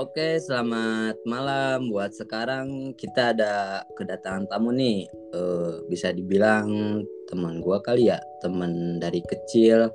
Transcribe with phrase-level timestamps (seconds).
[0.00, 1.92] Oke, selamat malam.
[1.92, 5.04] Buat sekarang kita ada kedatangan tamu nih.
[5.12, 9.92] Eh, bisa dibilang teman gua kali ya, teman dari kecil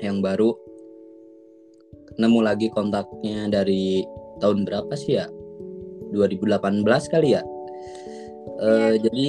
[0.00, 0.56] yang baru
[2.16, 4.08] nemu lagi kontaknya dari
[4.40, 5.28] tahun berapa sih ya?
[6.16, 7.44] 2018 kali ya.
[8.56, 9.04] Eh, Iya.
[9.04, 9.28] jadi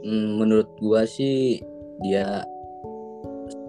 [0.00, 1.60] mm, menurut gua sih
[2.00, 2.40] dia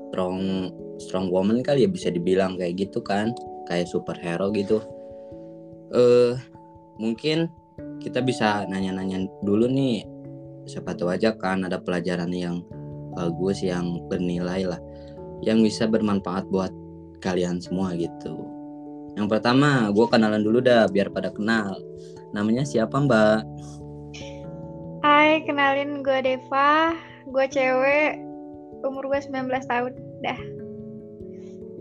[0.08, 3.36] strong strong woman kali ya bisa dibilang kayak gitu kan,
[3.68, 4.80] kayak superhero gitu
[5.92, 6.34] eh
[6.98, 7.52] mungkin
[8.00, 10.06] kita bisa nanya-nanya dulu nih
[10.70, 12.64] siapa tahu aja kan ada pelajaran yang
[13.18, 14.80] bagus yang bernilai lah
[15.42, 16.72] yang bisa bermanfaat buat
[17.20, 18.38] kalian semua gitu
[19.20, 21.76] yang pertama gue kenalan dulu dah biar pada kenal
[22.32, 23.44] namanya siapa mbak
[25.02, 26.94] Hai, kenalin gue Deva.
[27.26, 28.22] Gue cewek,
[28.86, 29.98] umur gue 19 tahun.
[30.22, 30.38] Dah,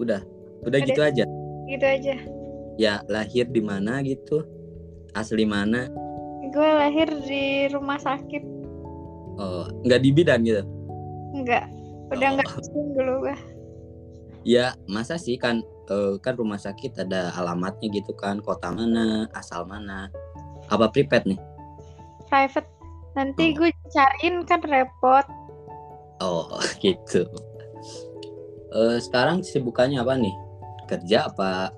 [0.00, 0.20] udah
[0.64, 0.88] udah Udah.
[0.88, 1.24] gitu aja
[1.68, 2.16] gitu aja.
[2.80, 4.40] Ya lahir di mana gitu
[5.12, 5.84] asli mana
[6.50, 8.42] Gue lahir di rumah sakit.
[9.36, 10.64] oh nggak di bidan gitu
[11.30, 11.68] Enggak,
[12.10, 12.32] udah Oh.
[12.34, 13.36] enggak pusing dulu gue.
[14.42, 19.62] Ya masa sih kan eh, kan rumah sakit ada alamatnya gitu kan kota mana asal
[19.62, 20.08] mana
[20.66, 21.38] apa prepaid nih
[22.26, 22.66] Private.
[23.12, 23.54] Nanti Oh.
[23.58, 25.26] gue cariin kan repot.
[26.18, 26.48] oh
[26.82, 27.28] gitu
[28.70, 30.34] Eh, sekarang sibukannya apa nih
[30.86, 31.74] kerja apa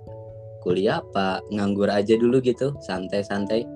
[0.62, 3.66] kuliah apa nganggur aja dulu gitu santai-santai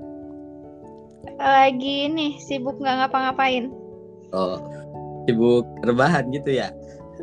[1.37, 3.69] Lagi ini sibuk nggak ngapa-ngapain.
[4.33, 4.57] oh
[5.27, 6.71] sibuk rebahan gitu ya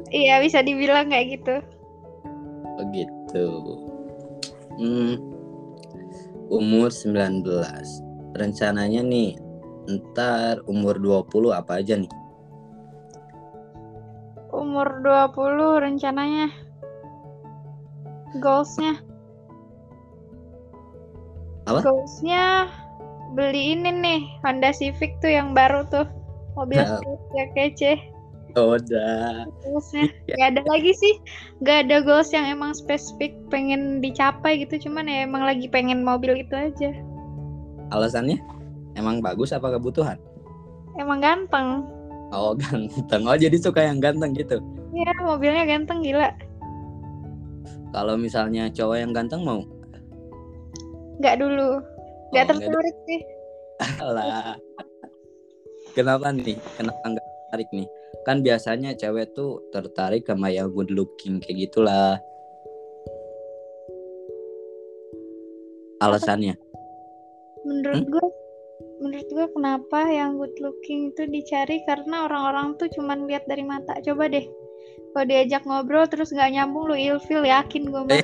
[0.10, 1.56] Iya, bisa dibilang kayak gitu.
[2.78, 3.46] oh gitu
[4.78, 5.16] hmm,
[6.50, 7.46] umur 19
[8.34, 9.38] rencananya nih
[9.86, 12.12] ntar umur 20 apa aja nih
[14.54, 16.46] Umur 20 rencananya.
[18.38, 19.02] Goalsnya.
[21.64, 21.80] Apa?
[21.80, 22.68] Goalsnya
[23.34, 26.06] beli ini nih Honda Civic tuh yang baru tuh.
[26.54, 27.00] Mobil Ah.
[27.00, 27.94] street ya kece.
[28.54, 30.06] Oh, udah goalsnya.
[30.30, 30.36] Iya.
[30.38, 31.14] gak ada lagi sih.
[31.66, 34.90] Gak ada goals yang emang spesifik pengen dicapai gitu.
[34.90, 36.94] Cuman ya emang lagi pengen mobil itu aja.
[37.90, 38.38] Alasannya?
[38.94, 40.22] Emang bagus apa kebutuhan?
[41.02, 41.82] Emang ganteng.
[42.30, 43.26] Oh ganteng.
[43.26, 44.62] Oh jadi suka yang ganteng gitu?
[44.94, 46.30] Ya mobilnya ganteng gila.
[47.90, 49.66] Kalau misalnya cowok yang ganteng mau
[51.20, 51.70] nggak dulu.
[51.78, 51.78] Oh,
[52.34, 53.22] nggak nggak tertarik sih.
[54.00, 54.56] Lah
[55.94, 56.58] kenapa nih?
[56.78, 57.88] Kenapa nggak tertarik nih?
[58.24, 62.18] Kan biasanya cewek tuh tertarik sama yang good looking kayak gitulah.
[66.02, 66.56] Alasannya?
[67.64, 68.12] Menurut Hmm?
[68.12, 68.28] gue
[69.04, 71.84] menurut gue kenapa yang good looking itu dicari?
[71.88, 74.00] Karena orang-orang tuh cuman lihat dari mata.
[74.04, 74.44] Coba deh.
[75.14, 78.18] Kalau diajak ngobrol terus nggak nyambung lu ilfil yakin gue mah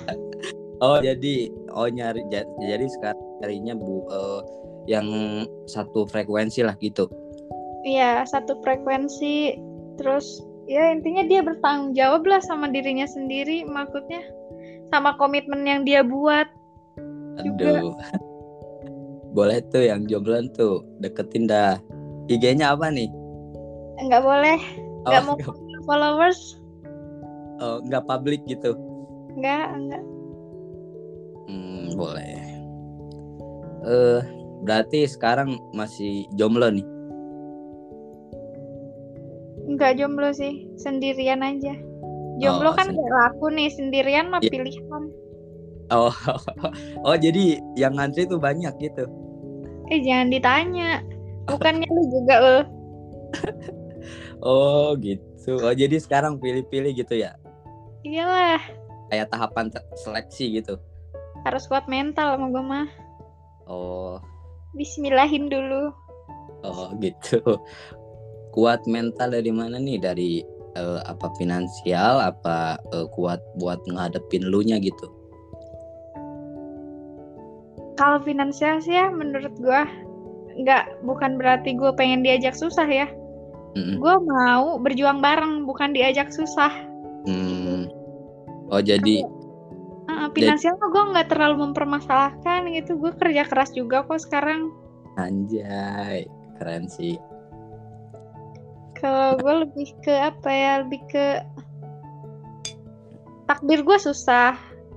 [0.84, 4.40] oh jadi oh nyari ja- jadi sekarang carinya bu eh,
[4.88, 5.06] yang
[5.68, 7.06] satu frekuensi lah gitu
[7.86, 9.54] Iya, satu frekuensi.
[9.94, 14.26] Terus ya intinya dia bertanggung jawab lah sama dirinya sendiri, maksudnya
[14.90, 16.50] sama komitmen yang dia buat.
[17.46, 17.78] Juga.
[17.78, 17.94] Aduh.
[19.38, 21.78] Boleh tuh yang jomblo tuh deketin dah.
[22.26, 23.06] IG-nya apa nih?
[24.02, 24.58] Nggak boleh,
[25.06, 26.58] nggak mau nggak followers.
[27.62, 28.74] oh, nggak public gitu.
[29.38, 30.02] Nggak, nggak.
[31.46, 32.34] Hmm, boleh.
[33.86, 34.20] Eh,
[34.66, 36.86] berarti sekarang masih jomblo nih.
[39.66, 41.74] Nggak jomblo sih, sendirian aja.
[42.38, 44.50] Jomblo Oh, kan nggak laku nih, sendirian mah Iya.
[44.52, 45.02] pilihan.
[45.90, 46.10] Oh,
[47.06, 49.06] oh jadi yang ngantri tuh banyak gitu.
[49.90, 51.02] Eh jangan ditanya.
[51.46, 52.58] Bukannya lu juga, Ul.
[54.44, 55.56] Oh, gitu.
[55.64, 57.34] Oh, jadi sekarang pilih-pilih gitu ya.
[58.04, 58.60] Iyalah,
[59.08, 60.76] Kayak tahapan seleksi gitu.
[61.46, 62.88] Harus kuat mental sama gue mah.
[63.70, 64.18] Oh,
[64.74, 65.94] Bismillahin dulu.
[66.66, 67.38] oh gitu.
[68.50, 70.02] Kuat mental dari mana nih?
[70.02, 70.42] Dari
[70.74, 75.06] eh, apa finansial apa eh, kuat buat ngadepin lu nya gitu.
[77.96, 79.88] Kalau finansial sih ya menurut gua
[80.56, 83.08] nggak bukan berarti gue pengen diajak susah ya.
[83.76, 84.00] Mm-mm.
[84.00, 86.72] Gue mau berjuang bareng bukan diajak susah.
[87.28, 87.92] Hmm.
[88.72, 89.20] Oh jadi
[90.16, 92.96] Uh, finansial mah gue nggak terlalu mempermasalahkan gitu.
[92.96, 94.72] Gue kerja keras juga kok sekarang.
[95.16, 96.24] anjay
[96.56, 97.16] keren sih.
[98.94, 100.72] Kalau gue lebih ke apa ya?
[100.84, 101.26] Lebih ke
[103.46, 104.56] takdir gue susah.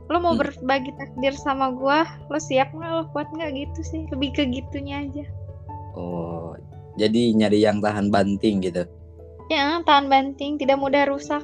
[0.09, 0.41] Lo mau Hmm.
[0.41, 2.91] berbagi takdir sama gue, lo siap nggak?
[2.91, 4.01] Lo kuat nggak gitu sih?
[4.09, 5.23] Lebih ke gitunya aja.
[5.93, 6.55] Oh
[6.95, 8.83] jadi nyari yang tahan banting gitu.
[9.47, 11.41] Ya, tahan banting, tidak mudah rusak.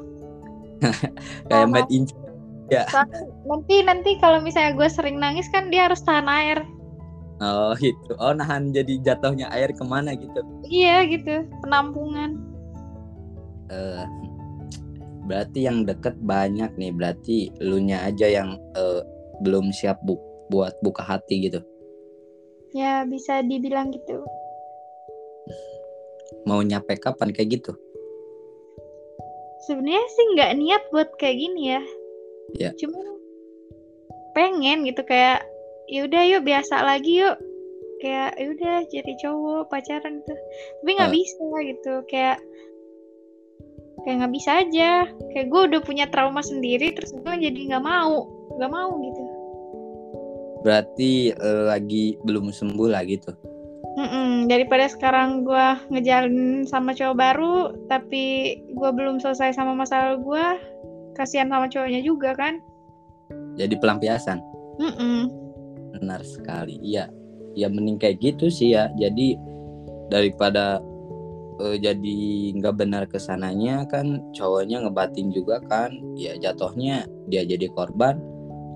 [1.49, 1.71] Kayak Oh.
[1.71, 2.03] made in
[2.73, 2.89] Ya.
[2.89, 6.65] Soalnya nanti nanti kalau misalnya gue sering nangis kan dia harus tahan air.
[7.43, 8.15] Oh gitu.
[8.17, 10.39] Oh nahan jadi jatuhnya air ke mana gitu.
[10.65, 12.39] Iya gitu, penampungan.
[13.69, 14.03] Eh,
[15.27, 16.91] berarti yang deket banyak nih.
[16.95, 19.01] Berarti lu nya aja yang eh,
[19.43, 20.15] belum siap bu
[20.49, 21.59] buat buka hati gitu.
[22.71, 24.23] Ya bisa dibilang gitu.
[26.47, 27.73] Mau nyampe kapan kayak gitu?
[29.65, 31.81] Sebenarnya sih nggak niat buat kayak gini ya.
[32.53, 32.69] Ya.
[32.77, 33.01] Cuma
[34.37, 35.41] pengen gitu kayak
[35.89, 37.39] ya udah yuk biasa lagi yuk
[38.03, 40.33] kayak ya udah jadi cowok pacaran gitu
[40.83, 41.15] tapi nggak Ah.
[41.15, 42.37] bisa gitu kayak
[44.03, 44.91] kayak nggak bisa aja
[45.31, 48.27] kayak gue udah punya trauma sendiri terus gue jadi nggak mau
[48.59, 49.23] nggak mau gitu
[50.65, 53.29] Berarti eh, lagi belum sembuh lah gitu.
[53.95, 57.55] Mm-mm, daripada sekarang gue ngejalin sama cowok baru
[57.87, 60.45] tapi gue belum selesai sama masalah gue
[61.15, 62.59] kasihan sama cowoknya juga kan
[63.55, 64.37] Jadi pelampiasan.
[64.77, 65.31] Mm-mm.
[65.95, 66.77] Benar sekali.
[66.83, 67.07] Iya.
[67.55, 68.91] Ya mending kayak gitu sih ya.
[68.99, 69.39] Jadi
[70.11, 70.83] daripada
[71.63, 72.17] eh, jadi
[72.59, 75.95] nggak benar ke sananya kan cowoknya ngebatin juga kan.
[76.19, 78.19] Ya jatuhnya dia jadi korban,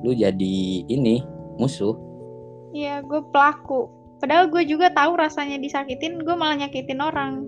[0.02, 1.22] lu jadi ini
[1.60, 1.94] musuh.
[2.72, 3.92] Iya, gue pelaku.
[4.24, 7.48] Padahal gue juga tahu rasanya disakitin, gue malah nyakitin orang.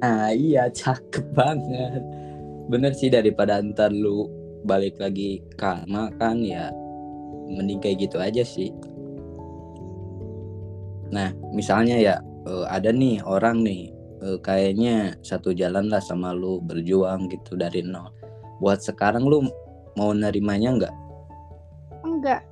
[0.00, 2.02] Nah iya cakep banget.
[2.66, 4.26] Bener sih daripada ntar lu
[4.66, 6.74] balik lagi karma kan ya
[7.46, 8.74] mending kayak gitu aja sih.
[11.14, 12.14] Nah misalnya ya
[12.46, 13.94] eh, ada nih orang nih
[14.26, 18.10] eh, kayaknya satu jalan lah sama lu berjuang gitu dari nol.
[18.58, 19.46] Buat sekarang lu
[19.94, 20.94] mau nerimanya nggak?
[22.06, 22.42] Enggak,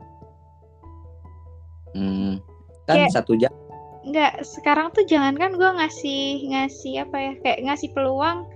[1.95, 2.43] Hmm,
[2.91, 3.55] kan Kayak- satu jalan.
[4.03, 4.43] enggak.
[4.43, 8.51] Sekarang tuh jangankan gue ngasih ngasih apa ya, kayak ngasih peluang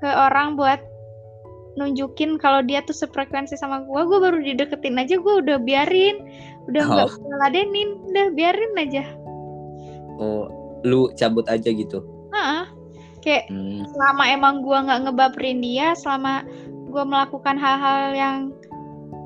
[0.00, 0.80] ke orang buat
[1.78, 6.18] nunjukin kalau dia tuh sefrekuensi sama gue, gue baru dideketin aja gue udah biarin,
[6.66, 7.16] udah nggak Oh.
[7.20, 9.04] gue ladenin, udah biarin aja.
[10.18, 10.50] Oh,
[10.82, 12.02] lu cabut aja gitu.
[12.34, 12.64] Heeh.
[13.20, 16.42] Kayak Hmm, selama emang gue nggak ngebaperin dia, selama
[16.90, 18.36] gue melakukan hal-hal yang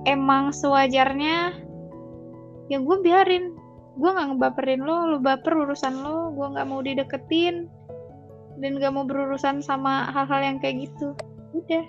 [0.05, 1.55] emang sewajarnya,
[2.69, 3.55] ya gue biarin.
[3.95, 7.71] Gue nggak ngebaperin lo, lo baper urusan lo, gue nggak mau dideketin
[8.59, 11.15] dan nggak mau berurusan sama hal-hal yang kayak gitu.
[11.55, 11.85] Udah,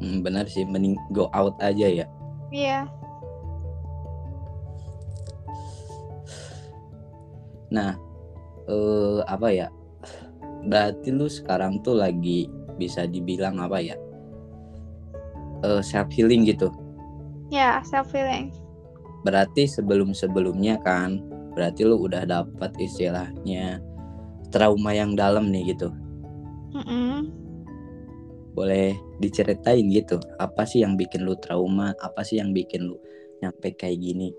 [0.00, 2.06] hmm, benar sih mending go out aja ya.
[2.52, 2.88] iya.
[7.74, 7.98] Nah,
[8.70, 9.68] eh apa ya?
[10.64, 12.48] Berarti lu sekarang tuh lagi
[12.78, 13.96] bisa dibilang apa ya?
[15.66, 16.70] Eh self healing gitu.
[17.52, 18.54] Ya, self healing.
[19.24, 21.20] Berarti sebelum-sebelumnya kan,
[21.56, 23.80] berarti lu udah dapat istilahnya
[24.54, 25.90] trauma yang dalam nih gitu.
[28.54, 31.90] Boleh diceritain gitu, apa sih yang bikin lu trauma?
[31.98, 32.94] Apa sih yang bikin lu
[33.42, 34.30] nyampe kayak gini?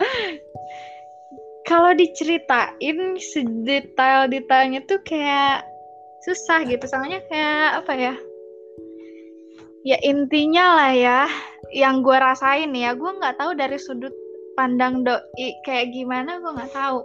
[1.68, 5.68] Kalau diceritain sedetail-detailnya tuh kayak
[6.24, 8.14] susah gitu, soalnya kayak apa ya?
[9.84, 11.20] Ya intinya lah ya,
[11.76, 14.12] yang gue rasain ya, gue nggak tahu dari sudut
[14.56, 17.04] pandang doi kayak gimana, gue nggak tahu.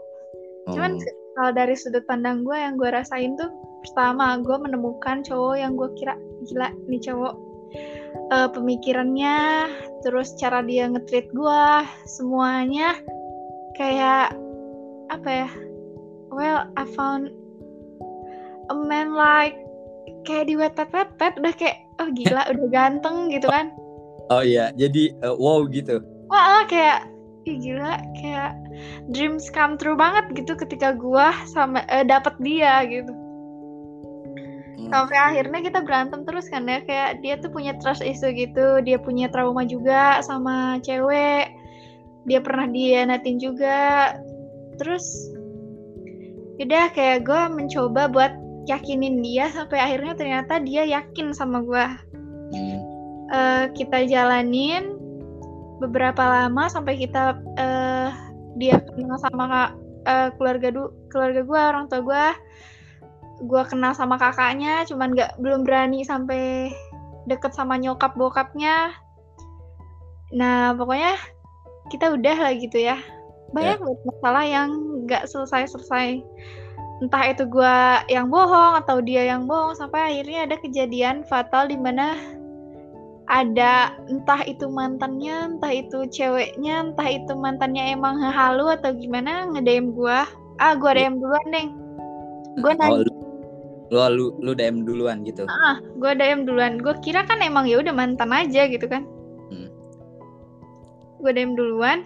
[0.72, 3.52] Cuman Oh, kalau dari sudut pandang gue yang gue rasain tuh
[3.84, 6.16] pertama gue menemukan cowok yang gue kira
[6.48, 7.36] gila nih cowok
[8.26, 9.70] Eh, pemikirannya
[10.02, 11.64] terus cara dia nge-treat gue
[12.10, 12.98] semuanya
[13.78, 14.34] kayak
[15.14, 15.50] apa ya
[16.34, 17.30] well I found
[18.74, 19.54] a man like
[20.26, 23.70] kayak diwetet-wetet udah kayak oh gila udah ganteng gitu kan
[24.34, 26.02] oh iya, jadi eh, wow gitu.
[26.26, 27.06] wah kayak
[27.46, 28.58] ih gila kayak
[29.14, 33.14] dreams come true banget gitu ketika gua sama eh, dapet dia gitu
[34.76, 34.92] Hmm.
[34.92, 39.02] sampai akhirnya kita berantem terus kan ya kayak dia tuh punya trust issue gitu dia
[39.02, 41.50] punya trauma juga sama cewek
[42.30, 44.14] dia pernah dianatin juga
[44.78, 45.06] terus
[46.62, 48.34] udah kayak gue mencoba buat
[48.70, 51.86] yakinin dia sampai akhirnya ternyata dia yakin sama gue
[52.46, 52.78] Hmm.
[53.26, 54.95] Eh, kita jalanin
[55.84, 58.10] beberapa lama sampai kita eh,
[58.56, 59.72] dia kenal sama kak,
[60.08, 62.26] eh, keluarga du keluarga gue orang tua gue
[63.44, 66.72] gue kenal sama kakaknya cuman nggak belum berani sampai
[67.28, 68.96] deket sama nyokap bokapnya.
[70.32, 71.20] Nah pokoknya
[71.92, 72.98] kita udah lah gitu ya.
[73.52, 74.70] Banyak banget masalah yang
[75.06, 76.24] nggak selesai selesai
[77.04, 77.78] entah itu gue
[78.08, 82.16] yang bohong atau dia yang bohong sampai akhirnya ada kejadian fatal di mana
[83.26, 89.92] ada entah itu mantannya, entah itu ceweknya, entah itu mantannya emang halu atau gimana ngedem
[89.92, 90.30] gua.
[90.62, 91.10] Ah, gua Iya.
[91.10, 91.70] DM duluan, Neng.
[92.62, 93.26] Gua Oh, nanya, lu-
[93.92, 97.78] lu lu lu DM duluan gitu ah gue DM duluan gue kira kan emang ya
[97.78, 99.06] udah mantan aja gitu kan
[99.54, 99.70] Hmm.
[101.22, 102.02] gue DM duluan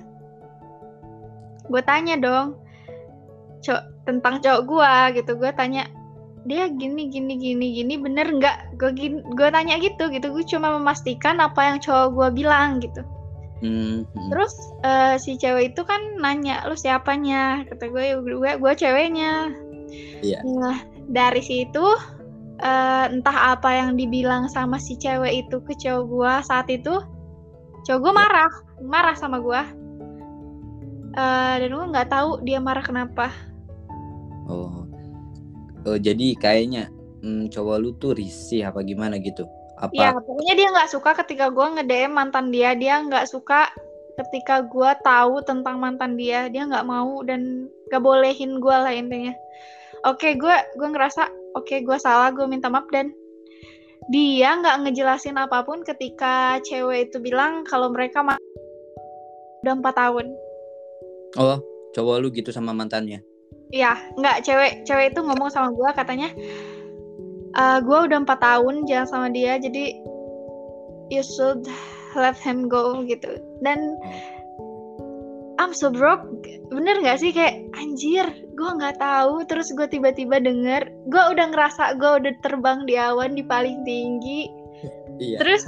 [1.71, 2.59] gue tanya dong
[3.63, 5.87] cok tentang cowok gue gitu gue tanya
[6.47, 8.79] dia gini gini gini gini bener nggak?
[8.79, 8.91] Gue
[9.35, 10.31] gue tanya gitu gitu.
[10.31, 13.03] Gue cuma memastikan apa yang cowok gue bilang gitu.
[13.59, 14.29] Hmm, hmm.
[14.31, 14.55] terus
[14.87, 17.67] eh, si cewek itu kan nanya lu siapanya?
[17.67, 19.51] Kata gue gue gue ceweknya.
[20.19, 20.45] Iya.
[20.45, 20.77] nah
[21.09, 21.81] dari situ
[22.61, 26.93] eh, entah apa yang dibilang sama si cewek itu ke cowok gue saat itu
[27.89, 28.19] cowok gue Iya.
[28.21, 28.51] marah
[28.85, 29.61] marah sama gue
[31.09, 33.33] Eh, dan gue nggak tahu dia marah kenapa.
[34.45, 34.78] Oh
[35.87, 36.91] Oh, jadi kayaknya
[37.23, 39.47] hmm, cowok lu tuh risih apa gimana gitu?
[39.79, 42.75] Apa ya pokoknya dia nggak suka ketika gue nge DM mantan dia.
[42.75, 43.71] Dia nggak suka
[44.19, 46.51] ketika gue tahu tentang mantan dia.
[46.51, 49.31] Dia nggak mau dan gak bolehin gue lah intinya.
[50.03, 53.15] Oke gue gue ngerasa oke gue salah gue minta maaf dan
[54.11, 58.19] dia nggak ngejelasin apa pun ketika cewek itu bilang kalau mereka
[59.63, 60.27] udah empat tahun.
[61.39, 63.25] Oh cowok lu gitu sama mantannya
[63.69, 66.29] Iya, nggak cewek cewek itu ngomong sama gue katanya,
[67.53, 69.93] "Eh, gue udah empat tahun jalan sama dia, jadi
[71.13, 71.65] you should
[72.17, 73.37] let him go gitu.
[73.61, 73.97] Dan
[75.59, 76.23] I'm so broke,
[76.71, 79.43] bener nggak sih kayak anjir, gue nggak tahu.
[79.45, 84.47] Terus gue tiba-tiba denger, gue udah ngerasa gue udah terbang di awan di paling tinggi.
[85.19, 85.67] iya Terus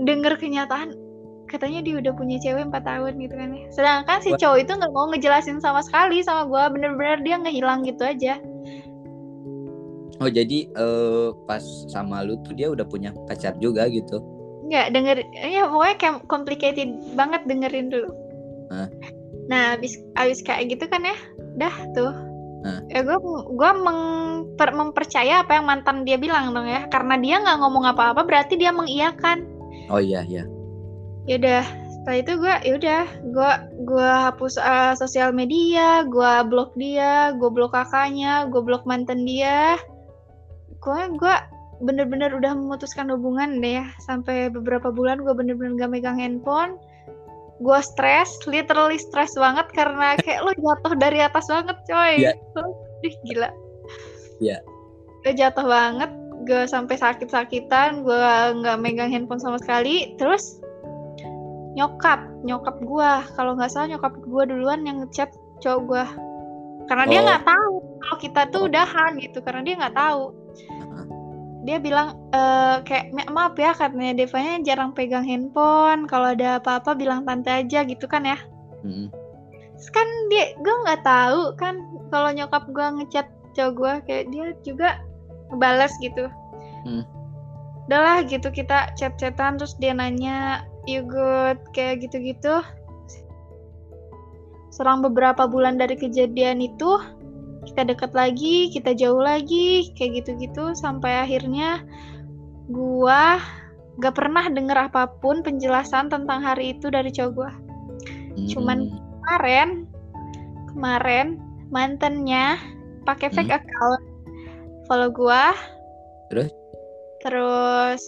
[0.00, 0.94] denger kenyataan
[1.50, 3.64] katanya dia udah punya cewek 4 tahun gitu kan ya.
[3.74, 8.06] Sedangkan si cowok itu nggak mau ngejelasin sama sekali sama gue, bener-bener dia ngehilang gitu
[8.06, 8.38] aja.
[10.20, 14.20] oh jadi eh, pas sama lu tuh dia udah punya pacar juga gitu
[14.68, 15.16] Nggak denger,
[15.48, 18.12] ya pokoknya kayak complicated banget dengerin dulu.
[18.70, 18.86] Hah?
[19.50, 21.16] Nah, abis, abis kayak gitu kan ya,
[21.58, 22.12] dah tuh.
[22.62, 22.78] Hah?
[22.92, 23.18] Ya gue
[23.56, 28.22] gua memper- mempercaya apa yang mantan dia bilang dong ya, karena dia nggak ngomong apa-apa
[28.22, 29.42] berarti dia mengiyakan.
[29.90, 30.46] oh iya iya
[31.30, 31.62] ya udah
[32.00, 33.52] setelah itu gue ya udah gue
[33.86, 39.78] gue hapus eh, sosial media gue blok dia gue blok kakaknya gue blok mantan dia.
[40.82, 41.36] Gue gue
[41.86, 43.86] bener-bener udah memutuskan hubungan deh ya.
[44.02, 46.74] Sampai beberapa bulan gue bener-bener gak megang handphone.
[47.62, 52.26] Gue stres literally stres banget karena kayak lo jatuh dari atas banget coy.
[52.26, 52.32] Iya.
[53.06, 53.50] Ih, gila.
[54.40, 54.58] Iya.
[55.20, 56.08] gue jatuh banget
[56.48, 58.24] gue sampai sakit-sakitan gue
[58.64, 60.16] nggak megang handphone sama sekali.
[60.16, 60.59] Terus
[61.70, 66.04] nyokap nyokap gue kalau nggak salah nyokap gue duluan yang ngechat cowok gue
[66.88, 67.26] karena dia Oh.
[67.26, 70.22] nggak tahu kalau kita tuh udahan gitu karena dia nggak tahu.
[71.60, 74.16] Dia bilang eh kayak "Ma- maaf ya katanya.
[74.16, 76.08] Devanya jarang pegang handphone.
[76.08, 78.40] Kalau ada apa-apa bilang tante aja gitu kan ya.
[79.76, 81.78] Terus kan dia gue nggak tahu kan
[82.10, 84.88] kalau nyokap gue ngechat cowok gue kayak dia juga
[85.52, 86.26] ngebales gitu.
[86.82, 87.04] Hmm.
[87.84, 92.62] udahlah gitu kita chat-chatan terus dia nanya you good kayak gitu-gitu.
[94.70, 97.00] Selang beberapa bulan dari kejadian itu
[97.68, 100.72] kita dekat lagi kita jauh lagi kayak gitu-gitu.
[100.78, 101.84] Sampai akhirnya
[102.70, 103.42] gua
[104.00, 107.50] gak pernah denger apa pun penjelasan tentang hari itu dari cowok gua.
[108.48, 108.98] Cuman- Mm.
[109.20, 109.68] kemarin
[110.72, 111.26] kemarin
[111.68, 112.56] mantannya
[113.04, 114.02] pakai fake account.
[114.88, 115.52] Follow gua.
[116.30, 116.50] Terus?
[117.20, 118.00] terus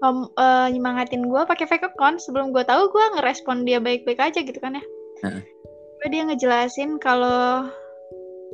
[0.00, 2.20] ngom- eh, nyemangatin gua pakai fake account.
[2.24, 4.84] Sebelum gua tahu gua ngerespon dia baik-baik aja gitu kan ya.
[6.00, 7.68] Terus dia ngejelasin kalau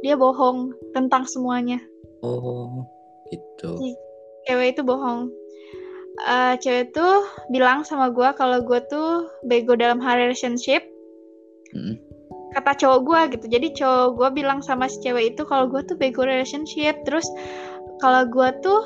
[0.03, 1.79] dia bohong tentang semuanya.
[2.21, 2.85] Oh
[3.31, 3.79] gitu.
[4.47, 5.31] Cewek itu bohong.
[6.27, 7.23] Eh, cewek tuh
[7.55, 10.83] bilang sama gua kalau gua tuh bego dalam hal relationship.
[11.75, 11.99] Mm.
[12.57, 13.47] kata cowok gue gitu.
[13.53, 16.97] Jadi cowok gue bilang sama si cewek itu kalau gue tuh bego relationship.
[17.05, 17.29] Terus
[18.01, 18.81] kalau gue tuh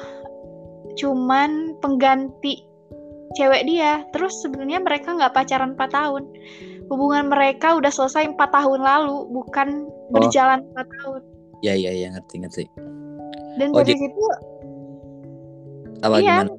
[0.98, 2.66] cuman pengganti
[3.38, 4.02] cewek dia.
[4.10, 6.24] Terus sebenarnya mereka nggak pacaran 4 tahun.
[6.90, 11.20] Hubungan mereka udah selesai empat tahun lalu bukan berjalan 4 tahun.
[11.62, 12.64] Ya ya ya ngerti ngerti.
[13.60, 14.22] Dan Oh, dari situ
[16.00, 16.42] apa iya.
[16.48, 16.52] gimana?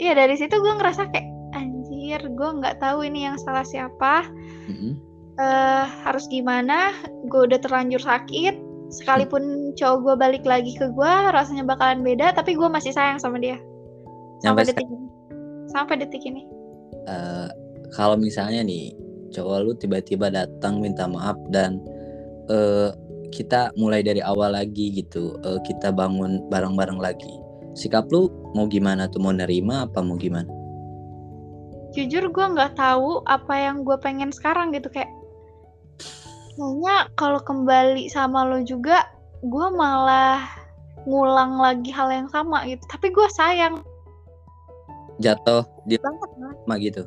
[0.00, 4.26] Iya dari situ gue ngerasa kayak anjir gue nggak tahu ini yang salah siapa.
[4.66, 4.96] Mm-mm.
[5.40, 6.90] eh harus gimana?
[7.28, 12.58] Gue udah terlanjur sakit sekalipun cowok gue balik lagi ke gue rasanya bakalan beda tapi
[12.58, 13.56] gue masih sayang sama dia.
[14.42, 15.06] Sampai Sampai detik ini.
[15.70, 16.42] Sampai detik ini.
[17.06, 17.48] Eh,
[17.94, 18.92] kalau misalnya nih
[19.30, 21.78] cowok lu tiba-tiba datang minta maaf dan
[22.50, 22.90] eh
[23.30, 27.30] kita mulai dari awal lagi gitu eh, kita bangun bareng-bareng lagi.
[27.78, 28.26] Sikap lu
[28.58, 29.22] mau gimana tuh?
[29.22, 30.50] Mau nerima apa mau gimana?
[31.94, 35.10] Jujur gue nggak tahu apa yang gue pengen sekarang gitu kayak
[36.54, 39.06] kayaknya kalau kembali sama lo juga
[39.40, 40.44] gue malah
[41.08, 42.82] ngulang lagi hal yang sama gitu.
[42.90, 43.80] Tapi gue sayang.
[45.20, 47.02] Jatuh di banget lah lama gitu.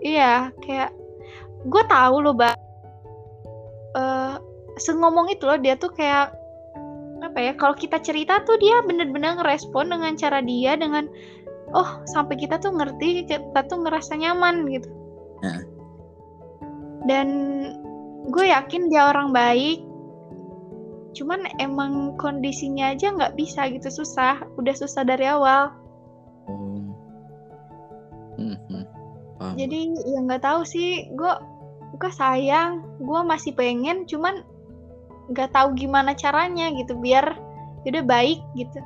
[0.00, 0.90] Iya kayak
[1.68, 2.56] gue tahu loh mbak
[3.98, 4.34] eh
[4.80, 6.32] sengomong itu loh dia tuh kayak
[7.20, 11.04] apa ya kalau kita cerita tuh dia bener-bener ngerespon dengan cara dia dengan
[11.76, 14.88] oh sampai kita tuh ngerti kita tuh ngerasa nyaman gitu.
[15.40, 15.64] Nah.
[17.08, 17.28] dan
[18.30, 19.82] gue yakin dia orang baik.
[21.10, 24.46] Cuman emang kondisinya aja nggak bisa gitu susah.
[24.56, 25.74] Udah susah dari awal.
[26.46, 26.86] Oh.
[28.38, 28.84] Hmm, hmm.
[29.40, 29.56] Paham.
[29.56, 31.10] jadi ya nggak tahu sih.
[31.18, 31.34] Gue
[31.98, 32.86] gue sayang.
[33.02, 34.46] Gue masih pengen cuman
[35.30, 37.34] nggak tahu gimana caranya gitu biar
[37.84, 38.78] udah baik gitu.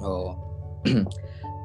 [0.00, 0.32] Oh.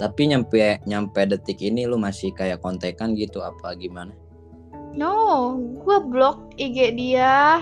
[0.02, 4.12] Tapi nyampe nyampe detik ini lu masih kayak kontekan gitu apa gimana
[4.94, 7.62] no gue blok IG dia.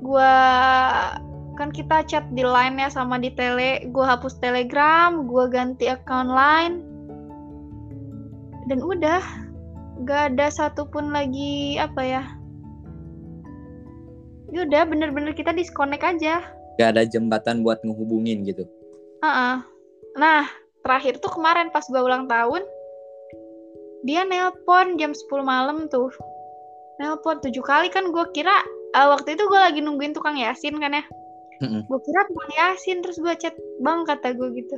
[0.00, 0.32] Gue
[1.60, 3.84] kan kita chat di line ya sama di tele.
[3.92, 6.76] Gue hapus telegram gue ganti account line.
[8.70, 9.20] Dan udah
[10.06, 12.22] gak ada satupun lagi apa ya.
[14.50, 16.42] Ya udah bener-bener kita disconnect aja.
[16.80, 18.64] Gak ada jembatan buat ngehubungin gitu.
[19.20, 19.60] Heeh.
[20.16, 20.42] Nah,
[20.82, 22.64] terakhir tuh kemarin pas gua ulang tahun,
[24.04, 26.12] dia nelpon jam 10 malam tuh.
[27.00, 28.52] Nelpon tujuh kali kan gue kira
[28.96, 31.04] eh, waktu itu gue lagi nungguin tukang Yasin kan ya.
[31.60, 33.52] Gue kira tukang Yasin terus gue chat
[33.84, 34.76] bang kata gue gitu.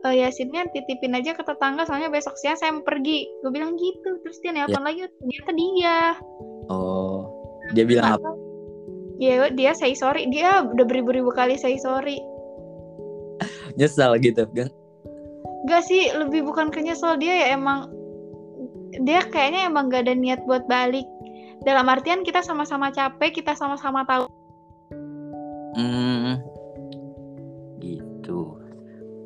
[0.00, 3.24] E, Yasinnya titipin aja ke tetangga soalnya besok siang saya mau pergi.
[3.40, 4.20] Gue bilang gitu.
[4.24, 5.98] Terus dia nelpon lagi ternyata dia.
[6.70, 7.28] oh
[7.76, 8.30] dia bilang apa
[9.20, 10.28] Ya dia say sorry.
[10.32, 12.20] Dia udah beribu-ribu kali say sorry.
[13.78, 14.68] nyesal gitu kan
[15.68, 17.88] Gak sih, lebih bukan ke nyesel dia ya emang
[18.98, 21.06] dia kayaknya emang gak ada niat buat balik.
[21.62, 24.26] Dalam artian kita sama-sama capek, kita sama-sama tahu.
[25.76, 26.40] Hmm,
[27.78, 28.58] gitu.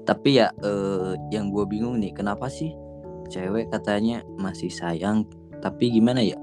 [0.04, 2.74] Tapi ya eh, yang gue bingung nih, kenapa sih
[3.32, 5.24] cewek katanya masih sayang,
[5.64, 6.36] tapi gimana ya?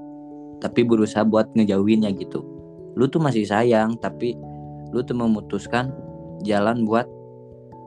[0.58, 2.42] Tapi berusaha buat ngejauhinnya gitu.
[2.98, 4.34] Lu tuh masih sayang, tapi
[4.90, 5.94] lu tuh memutuskan
[6.42, 7.06] jalan buat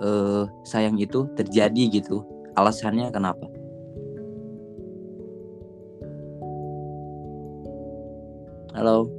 [0.04, 2.24] eh sayang itu terjadi gitu.
[2.56, 3.55] Alasannya kenapa?
[8.86, 9.10] Halo.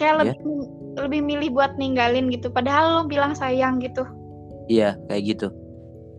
[0.00, 0.16] Kayak Iya.
[0.16, 0.40] lebih
[0.96, 2.48] lebih milih buat ninggalin gitu.
[2.48, 4.00] Padahal lo bilang sayang gitu.
[4.72, 5.52] Iya, kayak gitu.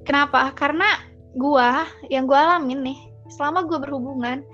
[0.06, 0.54] Kenapa?
[0.54, 0.86] Karena
[1.34, 3.00] gua yang gua alamin nih,
[3.34, 4.46] selama gua berhubungan,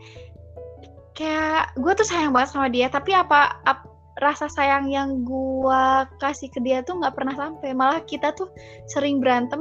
[1.12, 2.88] kayak gua tuh sayang banget sama dia.
[2.88, 3.91] Tapi apa, ap-
[4.24, 7.76] rasa sayang yang gua kasih ke dia tuh nggak pernah sampai.
[7.76, 8.47] Malah kita tuh
[8.95, 9.60] sering berantem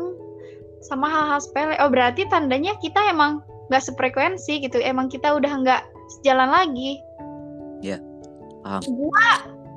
[0.86, 1.74] sama hal-hal sepele.
[1.82, 4.82] Oh berarti tandanya kita emang nggak sefrekuensi gitu.
[4.82, 5.82] Emang kita udah nggak
[6.18, 6.98] sejalan lagi.
[7.80, 8.02] Iya,
[8.66, 8.82] paham.
[8.90, 9.28] Gua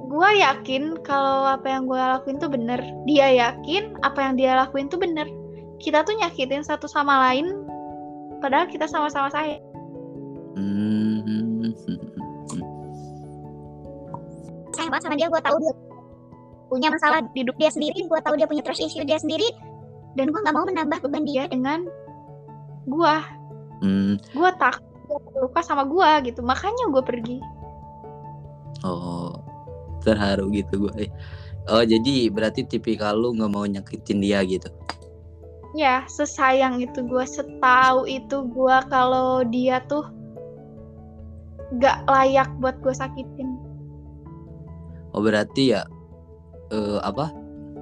[0.10, 2.82] gua yakin kalau apa yang gua lakuin tuh bener.
[3.06, 5.30] Dia yakin apa yang dia lakuin tuh bener.
[5.78, 7.54] Kita tuh nyakitin satu sama lain.
[8.42, 9.62] Padahal kita sama-sama sayang.
[10.58, 11.72] Hmm.
[14.76, 15.74] sayang banget sama dia gue tahu dia
[16.68, 19.46] punya masalah di hidup dia sendiri gue tahu dia punya trust issue dia sendiri
[20.18, 21.86] dan gue nggak mau menambah beban dia dengan
[22.88, 23.24] gua.
[23.84, 24.16] Hmm.
[24.32, 26.40] Gua takut dia terluka sama gua gitu.
[26.40, 27.44] Makanya gua pergi.
[28.88, 29.36] Oh,
[30.04, 31.08] terharu gitu gue.
[31.72, 34.68] Oh, jadi berarti tipikal lu nggak mau nyakitin dia gitu.
[35.76, 40.08] Ya, sesayang itu gua, setahu itu gua kalau dia tuh
[41.82, 43.58] gak layak buat gue sakitin.
[45.14, 45.82] Oh, berarti ya
[46.70, 47.34] eh, apa?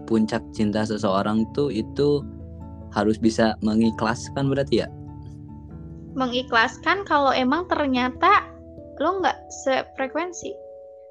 [0.08, 2.24] Puncak cinta seseorang tuh itu
[2.92, 4.88] harus bisa mengikhlaskan berarti ya?
[6.14, 8.48] Mengikhlaskan kalau emang ternyata
[9.02, 10.52] lo nggak sefrekuensi.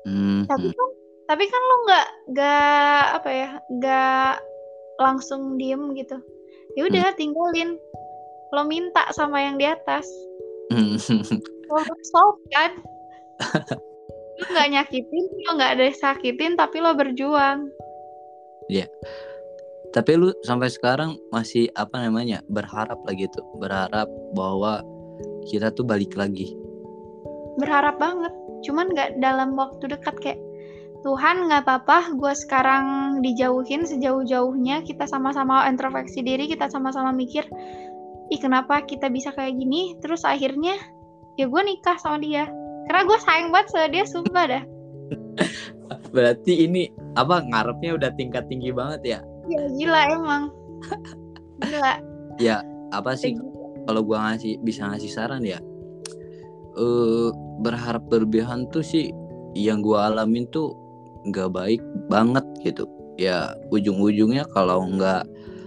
[0.06, 0.46] Hmm.
[0.46, 0.88] Tapi kan,
[1.28, 4.34] tapi kan lo nggak nggak apa ya, nggak
[5.00, 6.20] langsung diem gitu.
[6.78, 7.80] Ya udah tinggalin.
[8.50, 10.06] Lo minta sama yang di atas.
[10.74, 10.98] hmm.
[11.70, 12.72] Lo solve kan?
[14.40, 17.70] lo nggak nyakitin, lo nggak ada sakitin, tapi lo berjuang.
[19.90, 22.38] Tapi lu sampai sekarang masih apa namanya?
[22.46, 24.06] Berharap lagi tuh, berharap
[24.38, 24.86] bahwa
[25.50, 26.54] kita tuh balik lagi.
[27.58, 28.30] Berharap banget.
[28.62, 30.40] Cuman nggak dalam waktu dekat kayak
[31.00, 32.84] Tuhan nggak apa-apa, gue sekarang
[33.24, 34.84] dijauhin sejauh-jauhnya.
[34.84, 37.48] Kita sama-sama introspeksi diri, kita sama-sama mikir,
[38.30, 39.96] ih kenapa kita bisa kayak gini?
[40.04, 40.76] Terus akhirnya
[41.40, 42.46] ya gue nikah sama dia.
[42.86, 44.62] Karena gue sayang banget sama dia, sumpah dah.
[46.14, 49.20] Berarti ini apa ngarepnya udah tingkat tinggi banget ya?
[49.50, 50.42] Ya gila emang.
[51.60, 51.92] Gila.
[52.38, 53.36] Ya, apa sih
[53.84, 55.58] kalau gua ngasih bisa ngasih saran ya
[56.78, 57.28] eh
[57.60, 59.10] berharap berlebihan tuh sih
[59.58, 60.72] yang gua alamin tuh
[61.26, 62.86] nggak baik banget gitu
[63.18, 65.26] ya ujung-ujungnya kalau nggak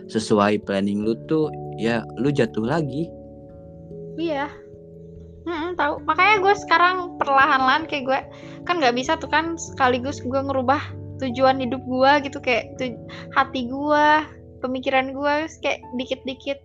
[0.10, 3.12] sesuai planning lu tuh ya lu jatuh lagi
[4.13, 4.46] Iya.
[5.43, 6.06] Mm tahu.
[6.06, 8.19] Makanya gue sekarang perlahan-lahan kayak gue
[8.63, 10.80] kan nggak bisa tuh kan sekaligus gue ngerubah
[11.21, 12.97] tujuan hidup gue gitu kayak tu,
[13.34, 14.08] hati gue,
[14.63, 16.60] pemikiran gue kayak dikit-dikit.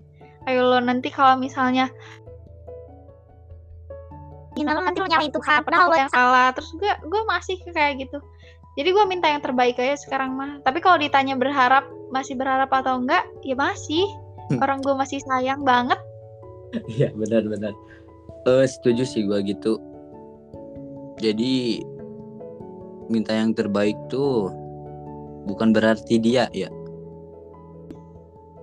[0.48, 1.92] Ayo lo nanti kalau misalnya
[4.56, 8.02] Gimana nanti lo nyalain Tuhan padahal lo lo yang salah, terus gue gue masih kayak
[8.02, 8.18] gitu.
[8.74, 10.58] Jadi gue minta yang terbaik aja sekarang mah.
[10.66, 14.06] Tapi kalau ditanya berharap masih berharap atau enggak, ya masih.
[14.50, 14.58] Hmm.
[14.58, 15.98] Orang gue masih sayang banget.
[16.90, 17.72] Iya benar-benar.
[18.46, 19.80] Eh setuju sih gua gitu.
[21.18, 21.82] Jadi
[23.08, 24.52] minta yang terbaik tuh
[25.48, 26.68] bukan berarti dia ya.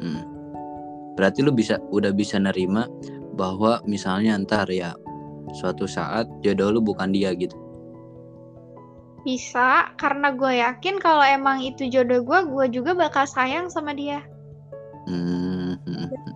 [0.02, 0.24] Hmm.
[1.16, 2.86] Berarti lu bisa udah bisa nerima
[3.36, 4.96] bahwa misalnya ntar ya
[5.56, 7.56] suatu saat jodoh lu bukan dia gitu.
[9.26, 14.22] Bisa, karena gue yakin kalau emang itu jodoh gue, gue juga bakal sayang sama dia.
[15.10, 15.82] Hmm,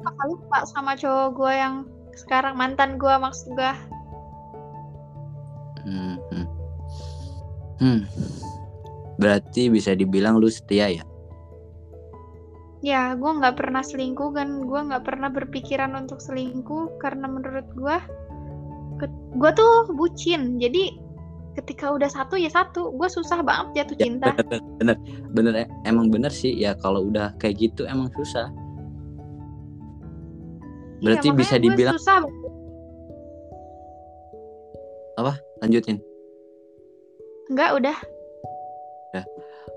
[0.01, 1.75] Bakal lupa sama cowok gue yang
[2.17, 3.73] sekarang mantan gue maksud gue.
[7.79, 8.03] Hmm.
[9.19, 11.03] Berarti bisa dibilang lu setia ya?
[12.79, 17.97] Ya, gue nggak pernah selingkuh kan, gue nggak pernah berpikiran untuk selingkuh karena menurut gue,
[19.35, 20.55] gue tuh bucin.
[20.63, 20.95] Jadi
[21.59, 24.31] ketika udah satu ya satu, gue susah banget jatuh Ya, cinta.
[24.31, 24.97] bener, bener,
[25.35, 28.47] bener, e- emang bener sih ya kalau udah kayak gitu emang susah.
[30.99, 32.39] Iya, Berarti makanya bisa dibilang susah banget.
[35.59, 35.99] lanjutin.
[37.49, 37.97] Enggak, udah.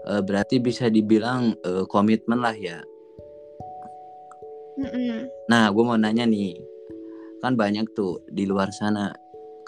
[0.03, 2.83] Eh, berarti bisa dibilang eh, komitmen lah ya.
[4.75, 5.31] Mm-mm.
[5.47, 6.59] Nah, gue mau nanya nih,
[7.39, 9.15] kan banyak tuh di luar sana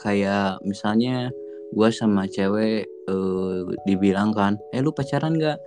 [0.01, 1.31] kayak misalnya
[1.71, 5.59] gue sama cewek eh, dibilang kan, eh lu pacaran nggak?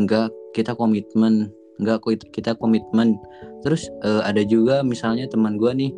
[0.00, 1.52] Nggak, kita komitmen.
[1.76, 3.20] Nggak, kita komitmen.
[3.60, 5.92] Terus eh, ada juga misalnya teman gue nih,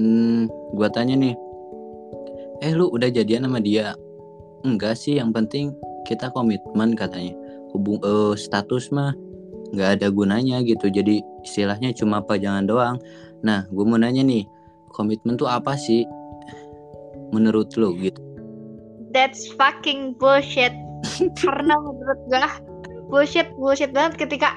[0.00, 0.40] hmm,
[0.80, 1.34] gue tanya nih,
[2.64, 3.92] eh lu udah jadian sama dia?
[4.66, 5.72] Enggak sih, yang penting
[6.04, 7.32] kita komitmen katanya.
[7.70, 9.14] Hubung eh, status mah
[9.72, 10.90] nggak ada gunanya gitu.
[10.90, 12.96] Jadi istilahnya cuma pajangan doang.
[13.40, 14.44] Nah, gue mau nanya nih,
[14.92, 16.04] komitmen tuh apa sih
[17.30, 18.20] menurut lo gitu?
[19.14, 20.74] That's fucking bullshit.
[21.40, 22.48] Karena menurut gue
[23.08, 24.54] bullshit bullshit banget ketika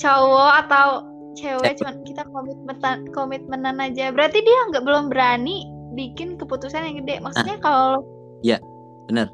[0.00, 4.10] cowok atau cewek cuman kita komitmenan komitmenan aja.
[4.14, 7.22] Berarti dia nggak belum berani bikin keputusan yang gede.
[7.22, 8.00] Maksudnya kalau lo
[9.08, 9.28] Bener?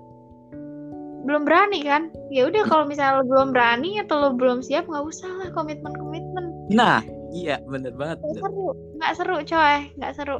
[1.21, 2.09] belum berani kan?
[2.33, 5.93] Ya udah kalau misalnya lo belum berani atau lo belum siap nggak usah lah komitmen
[5.93, 6.45] komitmen.
[6.73, 8.25] Nah, iya bener banget.
[8.25, 8.67] Nggak seru,
[8.99, 10.39] nggak seru coy, nggak seru.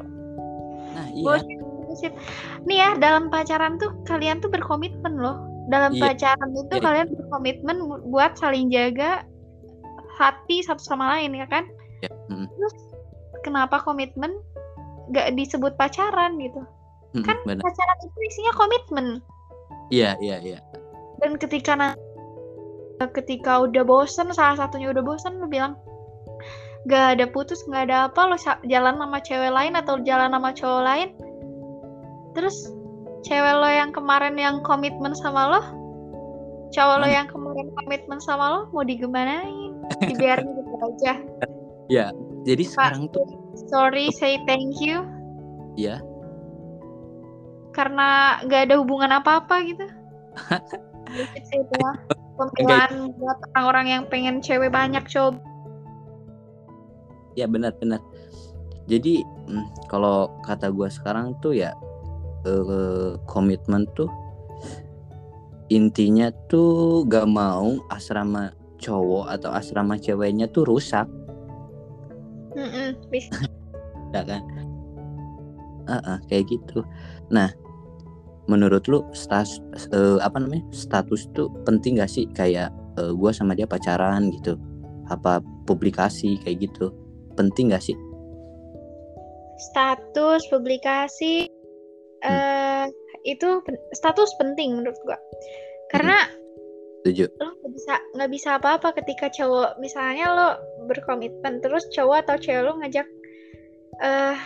[0.97, 1.23] Nah, iya.
[1.23, 2.15] Bullshit, bullshit.
[2.65, 5.37] Nih ya dalam pacaran tuh kalian tuh berkomitmen loh.
[5.69, 6.17] Dalam Iya.
[6.17, 6.83] pacaran itu Iya.
[6.83, 9.23] kalian berkomitmen bu- buat saling jaga
[10.17, 11.69] hati satu sama lain ya kan?
[12.01, 12.77] Ya, mm, Terus
[13.45, 14.33] kenapa komitmen
[15.13, 16.65] gak disebut pacaran gitu?
[17.17, 17.63] Mm, Kan bener.
[17.63, 19.07] pacaran itu isinya komitmen.
[19.91, 20.59] Iya, iya, iya.
[21.21, 21.99] Dan ketika na-
[23.09, 25.73] ketika udah bosen salah satunya udah bosen lu bilang
[26.89, 30.83] gak ada putus nggak ada apa lo jalan sama cewek lain atau jalan sama cowok
[30.85, 31.09] lain
[32.33, 32.57] terus
[33.25, 35.61] cewek lo yang kemarin yang komitmen sama lo
[36.73, 37.17] cowok lo Mana?
[37.21, 41.15] yang kemarin komitmen sama lo mau digimanain dibiarin gitu aja
[42.41, 43.29] Jadi sekarang tuh
[43.69, 45.05] sorry say thank you
[45.77, 46.01] ya,
[47.71, 49.87] karena gak ada hubungan apa-apa gitu
[51.11, 51.97] Bullshit sih itu mah.
[52.39, 55.51] pembelaan buat orang-orang yang pengen cewek banyak cowok
[57.39, 58.03] ya benar-benar.
[58.91, 61.75] Jadi mm, kalau kata gue sekarang tuh ya
[62.47, 64.11] eh, komitmen tuh
[65.71, 68.51] intinya tuh gak mau asrama
[68.83, 71.07] cowok atau asrama ceweknya tuh rusak,
[72.57, 73.39] Mm-mm, bisa.
[74.17, 74.43] ya kan?
[75.87, 76.83] Ah, ah, kayak gitu.
[77.31, 77.51] Nah,
[78.51, 79.63] menurut lu status
[79.95, 84.59] eh, apa namanya status tuh penting gak sih kayak eh, gua sama dia pacaran gitu?
[85.11, 86.91] Apa publikasi kayak gitu?
[87.35, 87.97] Penting gak sih?
[89.61, 91.45] status publikasi
[92.25, 92.87] eh
[93.29, 95.21] itu pen- status penting menurut gua
[95.93, 96.25] karena
[97.01, 97.29] Setuju.
[97.41, 100.49] lo nggak bisa nggak bisa apa-apa ketika cowok misalnya lo
[100.89, 103.09] berkomitmen terus cowok atau cewek lo ngajak
[104.01, 104.37] eh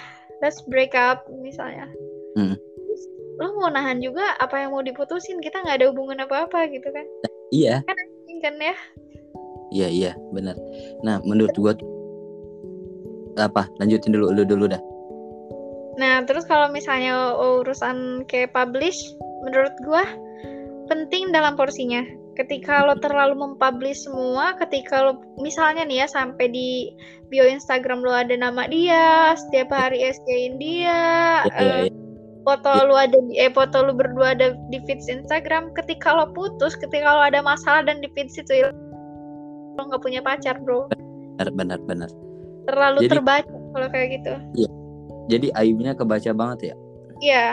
[0.42, 2.13] let's break up misalnya Hmm.
[3.40, 7.06] Lo mau nahan juga apa yang mau diputusin kita nggak ada hubungan apa-apa gitu kan
[7.54, 7.86] Iya,
[8.26, 8.74] Ini kan ya
[9.74, 10.54] iya, iya, benar.
[11.06, 11.74] Nah, menurut gua
[13.38, 13.66] apa?
[13.82, 14.82] Lanjutin dulu, lu dulu dah.
[15.98, 18.98] Nah, terus kalau misalnya urusan kayak publish,
[19.46, 20.02] menurut gua
[20.90, 22.02] penting dalam porsinya.
[22.34, 26.90] ketika lo terlalu mempublish semua ketika lo misalnya nih ya sampai di
[27.30, 30.98] bio Instagram lo ada nama dia setiap hari SG-in dia
[31.46, 32.03] Iya, eh, iya.
[32.44, 36.76] Foto lu ada di eh foto lu berdua ada di feeds Instagram ketika lo putus
[36.76, 38.68] ketika lo ada masalah dan di feeds itu
[39.74, 40.86] lo nggak punya pacar bro.
[40.92, 42.10] Benar benar benar.
[42.68, 44.34] Terlalu Jadi- terbaca kalau kayak gitu.
[45.32, 46.74] Jadi aibnya kebaca banget ya?
[47.24, 47.46] Iya.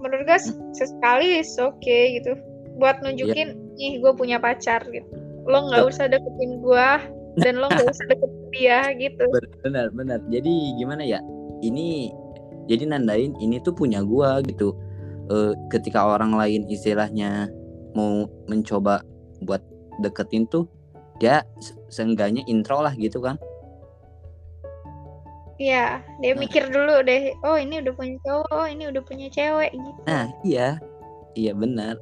[0.00, 0.38] Menurut gue
[0.72, 1.84] sesekali is oke
[2.16, 2.32] gitu.
[2.80, 5.06] Buat nunjukin nih gue punya pacar gitu.
[5.44, 5.90] Lo nggak Tuh.
[5.92, 6.88] usah deketin gue
[7.44, 9.24] dan lo nggak usah deketin dia gitu.
[9.62, 10.18] Benar benar.
[10.32, 11.20] Jadi gimana ya?
[11.62, 12.10] Ini
[12.64, 14.76] jadi nandain ini tuh punya gua gitu.
[15.28, 17.48] Eh, ketika orang lain istilahnya
[17.96, 19.00] mau mencoba
[19.40, 19.64] buat
[20.04, 20.68] deketin tuh
[21.22, 23.38] dia se- seenggaknya intro lah gitu kan.
[25.54, 26.40] Iya dia Nah.
[26.42, 30.00] mikir dulu deh oh ini udah punya cowok oh ini udah punya cewek gitu.
[30.04, 30.82] Nah iya.
[31.34, 31.98] Iya benar.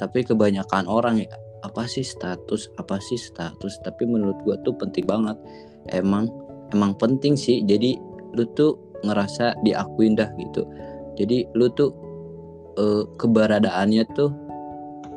[0.00, 1.32] Tapi kebanyakan orang ya
[1.64, 3.80] apa sih status apa sih status?
[3.80, 5.36] Tapi menurut gua tuh penting banget.
[5.88, 6.28] Emang
[6.72, 7.62] emang penting sih.
[7.62, 7.96] Jadi
[8.32, 10.64] lu tuh ngerasa diakuin dah gitu.
[11.16, 11.92] Jadi lu tuh
[12.80, 14.30] eh, keberadaannya tuh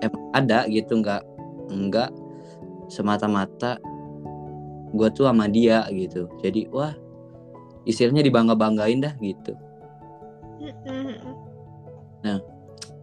[0.03, 0.99] emang ada gitu.
[0.99, 1.23] Nggak
[1.71, 2.11] nggak
[2.91, 3.81] semata-mata
[4.93, 6.27] gua tuh sama dia gitu.
[6.43, 6.93] Jadi wah
[7.87, 9.55] istilahnya dibangga banggain dah gitu.
[10.59, 11.35] Mm-mm.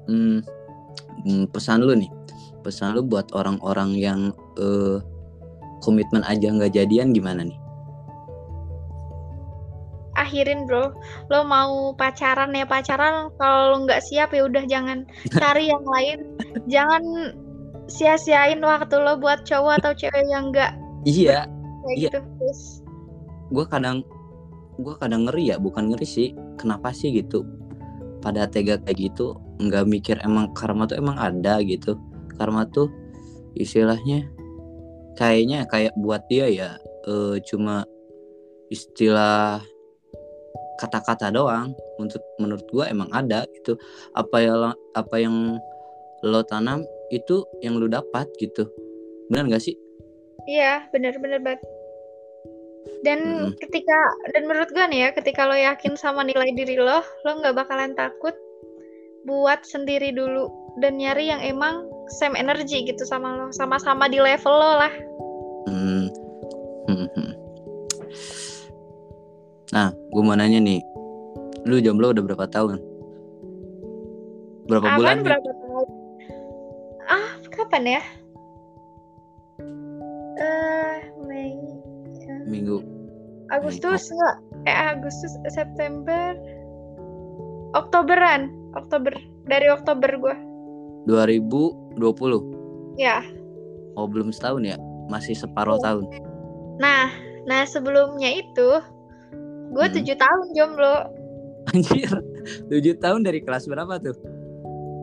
[0.03, 0.43] Hmm,
[1.23, 2.11] hmm, pesan lu nih,
[2.67, 4.21] pesan lu buat orang-orang yang
[4.59, 4.99] eh,
[5.79, 7.62] komitmen aja nggak jadian gimana nih?
[10.33, 10.89] Akhirin bro
[11.29, 15.05] lo mau pacaran ya pacaran kalau lo nggak siap ya udah jangan
[15.37, 16.19] cari yang lain
[16.73, 17.05] jangan
[17.93, 21.51] sia-siain waktu lo buat cowok atau cewek yang nggak Iya,
[21.85, 22.09] kayak Iya.
[22.15, 22.61] gitu terus
[23.53, 24.07] gue kadang
[24.81, 26.29] gue kadang ngeri ya, bukan ngeri sih.
[26.57, 27.45] Kenapa sih gitu?
[28.25, 31.99] Pada tega kayak gitu, nggak mikir emang karma tuh emang ada gitu.
[32.39, 32.89] Karma tuh
[33.59, 34.31] istilahnya
[35.19, 36.71] kayaknya kayak buat dia ya
[37.05, 37.85] eh, cuma
[38.73, 39.61] istilah
[40.83, 41.71] kata-kata doang.
[42.03, 43.79] Untuk menurut gua emang ada gitu.
[44.19, 45.63] Apa ya apa yang
[46.27, 46.83] lo tanam
[47.15, 48.67] itu yang lo dapat gitu.
[49.31, 49.79] Benar nggak sih?
[50.51, 51.63] Iya bener-bener banget.
[53.03, 53.59] Dan Mm-mm.
[53.59, 53.99] ketika
[54.35, 57.95] dan menurut gue nih ya ketika lo yakin sama nilai diri lo lo nggak bakalan
[57.95, 58.35] takut
[59.23, 60.51] buat sendiri dulu
[60.83, 61.87] dan nyari yang emang
[62.19, 64.95] same energy gitu sama lo sama-sama di level lo lah.
[65.71, 66.11] Hmm.
[66.11, 66.22] Hmm,
[69.73, 70.85] Nah, gue mau nanya nih,
[71.65, 72.77] lu jomblo udah berapa tahun?
[74.69, 75.01] Berapa bulan?
[75.01, 75.25] Aman nih?
[75.25, 75.89] berapa tahun?
[77.09, 78.03] Ah, kapan ya?
[80.37, 81.57] Eh, Mei,
[82.29, 82.85] eh, Minggu.
[83.49, 84.37] Agustus enggak?
[84.69, 86.37] Eh, Agustus, September,
[87.73, 89.17] Oktoberan, Oktober
[89.49, 90.37] dari Oktober gua.
[91.09, 92.45] 2020.
[93.01, 93.25] Ya.
[93.97, 94.77] Oh, belum setahun ya?
[95.09, 95.85] Masih separuh Iya.
[95.85, 96.05] tahun.
[96.77, 97.09] Nah,
[97.49, 98.69] nah sebelumnya itu
[99.73, 99.95] gue Hmm.
[99.95, 100.97] tujuh tahun jomblo
[101.71, 102.11] Anjir.
[102.67, 104.19] 7 tahun dari kelas berapa tuh?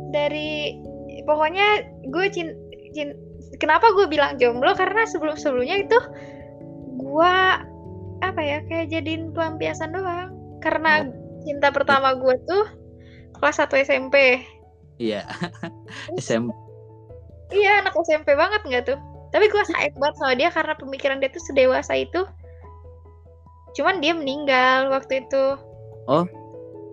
[0.10, 0.76] dari
[1.22, 1.68] pokoknya
[2.06, 2.52] gue cin,
[2.92, 3.16] cin-
[3.58, 5.98] kenapa gue bilang jomblo karena sebelum sebelumnya itu
[6.98, 7.36] gue
[8.20, 11.08] apa ya kayak jadiin pelampiasan doang karena
[11.40, 12.66] cinta pertama gue tuh
[13.36, 14.44] kelas 1 SMP
[14.98, 15.24] Iya.
[16.18, 16.52] SM.
[17.50, 21.30] iya anak SMP banget nggak tuh tapi gue sayang banget sama dia karena pemikiran dia
[21.30, 22.26] tuh sedewasa itu
[23.72, 25.46] cuman dia meninggal waktu itu
[26.06, 26.26] Oh.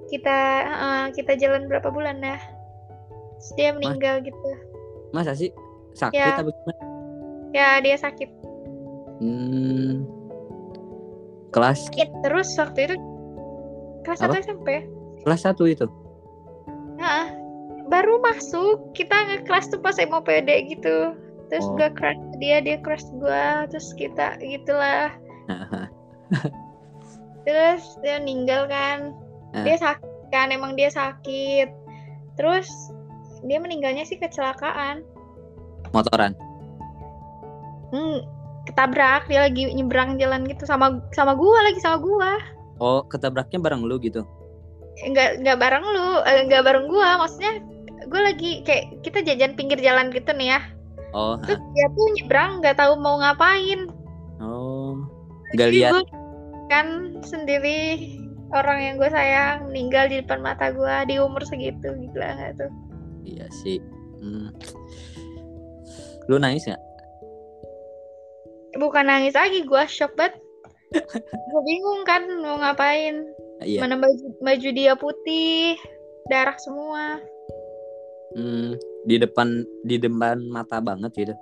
[0.06, 2.36] kita eh, kita jalan berapa bulan ya
[3.36, 4.50] Terus dia meninggal gitu
[5.10, 5.52] Masa sih?
[5.92, 6.36] Sakit Ya.
[6.36, 6.82] apa gimana?
[7.52, 8.28] ya dia sakit
[9.16, 10.04] Hmm.
[11.48, 11.88] Kelas
[12.20, 12.96] terus waktu itu
[14.04, 14.36] kelas Apa?
[14.36, 14.68] 1 SMP
[15.24, 15.86] kelas 1 itu.
[16.96, 17.32] Nah,
[17.88, 21.16] baru masuk kita nge-kelas tuh pas mau PD gitu
[21.48, 21.74] terus Oh.
[21.74, 25.14] gue crush dia dia crush gue terus kita gitulah
[27.46, 29.14] terus dia meninggal kan
[29.54, 29.62] Ah.
[29.62, 31.70] dia sakit kan emang dia sakit
[32.34, 32.66] terus
[33.42, 35.00] dia meninggalnya sih kecelakaan
[35.90, 36.34] Motoran.
[37.88, 38.18] hmm,
[38.66, 42.32] ketabrak dia lagi nyebrang jalan gitu sama sama gua lagi sama gua
[42.76, 44.20] Oh, ketabraknya bareng lu gitu.
[44.98, 47.62] nggak nggak bareng lu eh, nggak bareng gua maksudnya
[48.08, 50.60] gua lagi kayak kita jajan pinggir jalan gitu nih ya
[51.12, 53.88] Oh, terus dia tuh nyebrang nggak tahu mau ngapain
[54.36, 55.00] oh.
[55.54, 55.92] Gak Jadi lihat.
[56.66, 56.86] Kan
[57.22, 58.10] sendiri
[58.50, 62.72] orang yang gue sayang meninggal di depan mata gua di umur segitu gila nggak tuh
[63.26, 63.82] Iya sih.
[64.22, 64.54] Hmm.
[66.26, 66.82] Lu nangis nggak?
[68.76, 70.36] bukan nangis lagi gua shock banget
[71.26, 73.24] gue bingung kan mau ngapain
[73.64, 73.80] Iya.
[73.80, 75.80] mana baju baju dia putih
[76.28, 77.18] darah semua
[78.36, 78.76] Hmm,
[79.08, 81.32] di depan di depan mata banget gitu.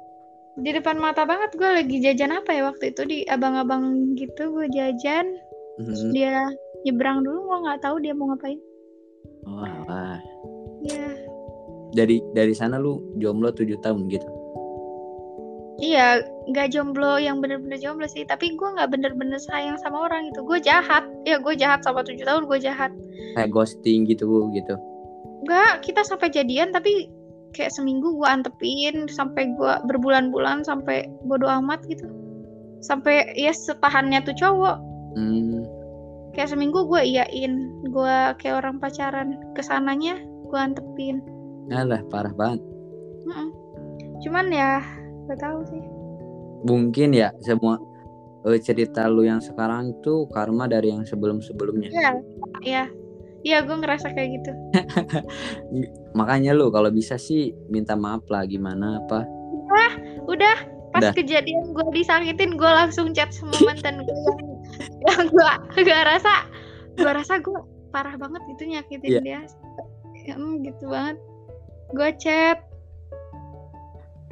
[0.54, 4.70] Di depan mata banget gue lagi jajan apa ya waktu itu di abang-abang gitu gue
[4.70, 5.34] jajan.
[5.82, 6.12] Terus Hmm.
[6.14, 6.46] dia
[6.86, 8.60] nyebrang dulu gue nggak tahu dia mau ngapain.
[9.44, 10.22] Oh, alah.
[10.86, 11.10] Iya.
[11.94, 14.28] Dari dari sana lu jomblo 7 tahun gitu.
[15.82, 16.22] Iya,
[16.54, 18.22] nggak jomblo yang bener-bener jomblo sih.
[18.22, 20.38] Tapi gue nggak bener-bener sayang sama orang itu.
[20.46, 21.02] Gue jahat.
[21.26, 22.94] Ya gue jahat sama tujuh tahun gue jahat.
[23.34, 24.74] Kayak ghosting gitu gitu.
[25.44, 27.10] Enggak, kita sampai jadian tapi
[27.54, 32.04] kayak seminggu gue antepin sampai gue berbulan-bulan sampai bodo amat gitu.
[32.84, 34.76] Sampai ya setahannya tuh cowok.
[35.14, 35.62] Hmm.
[36.34, 37.54] Kayak seminggu gue iyain.
[37.88, 39.38] Gue kayak orang pacaran.
[39.54, 40.18] Ke sananya
[40.50, 41.22] gue antepin.
[41.72, 42.60] Alah, parah banget.
[43.24, 43.48] Mm-mm.
[44.20, 44.84] Cuman ya
[45.30, 45.82] gak tahu sih.
[46.68, 47.80] Mungkin ya semua
[48.44, 51.88] eh, cerita lu yang sekarang tuh karma dari yang sebelum-sebelumnya.
[51.88, 52.10] Iya.
[52.60, 52.84] Iya.
[53.44, 54.52] Iya gue ngerasa kayak gitu.
[56.18, 59.28] Makanya lu kalau bisa sih minta maaf lah gimana apa.
[60.24, 60.56] Udah
[60.94, 61.12] pas Udah.
[61.12, 64.40] kejadian gue disakitin gue langsung chat sama mantan gue yang
[65.04, 65.52] yang gue
[65.82, 66.46] gak rasa
[66.94, 67.58] gue rasa gue
[67.90, 69.20] parah banget itu nyakitin Iya.
[69.20, 69.40] dia.
[70.24, 71.20] Ya, em, gitu banget.
[71.92, 72.58] Gue chat.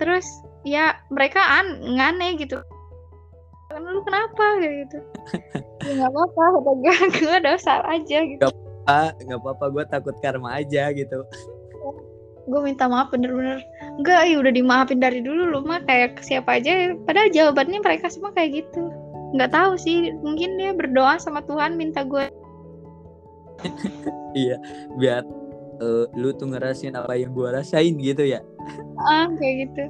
[0.00, 0.24] Terus
[0.64, 2.56] ya mereka an ngane gitu.
[3.76, 4.56] Lu kenapa?
[4.56, 4.98] kayak gitu.
[5.82, 6.94] Ya nggak apa-apa kata gue
[7.26, 8.46] gue dasar aja gitu
[8.84, 11.22] Ah, nggak apa-apa gue takut karma aja gitu.
[12.42, 13.62] gue minta maaf bener-bener
[14.02, 18.34] enggak ya udah dimaafin dari dulu lu mah kayak siapa aja padahal jawabannya mereka semua
[18.34, 18.90] kayak gitu
[19.38, 22.26] nggak tahu sih mungkin dia berdoa sama Tuhan minta gue
[24.34, 24.58] Iya,
[24.98, 25.22] biar
[25.78, 28.40] eh, lu tuh ngerasain apa yang gua rasain gitu ya.
[29.06, 29.84] ah kayak gitu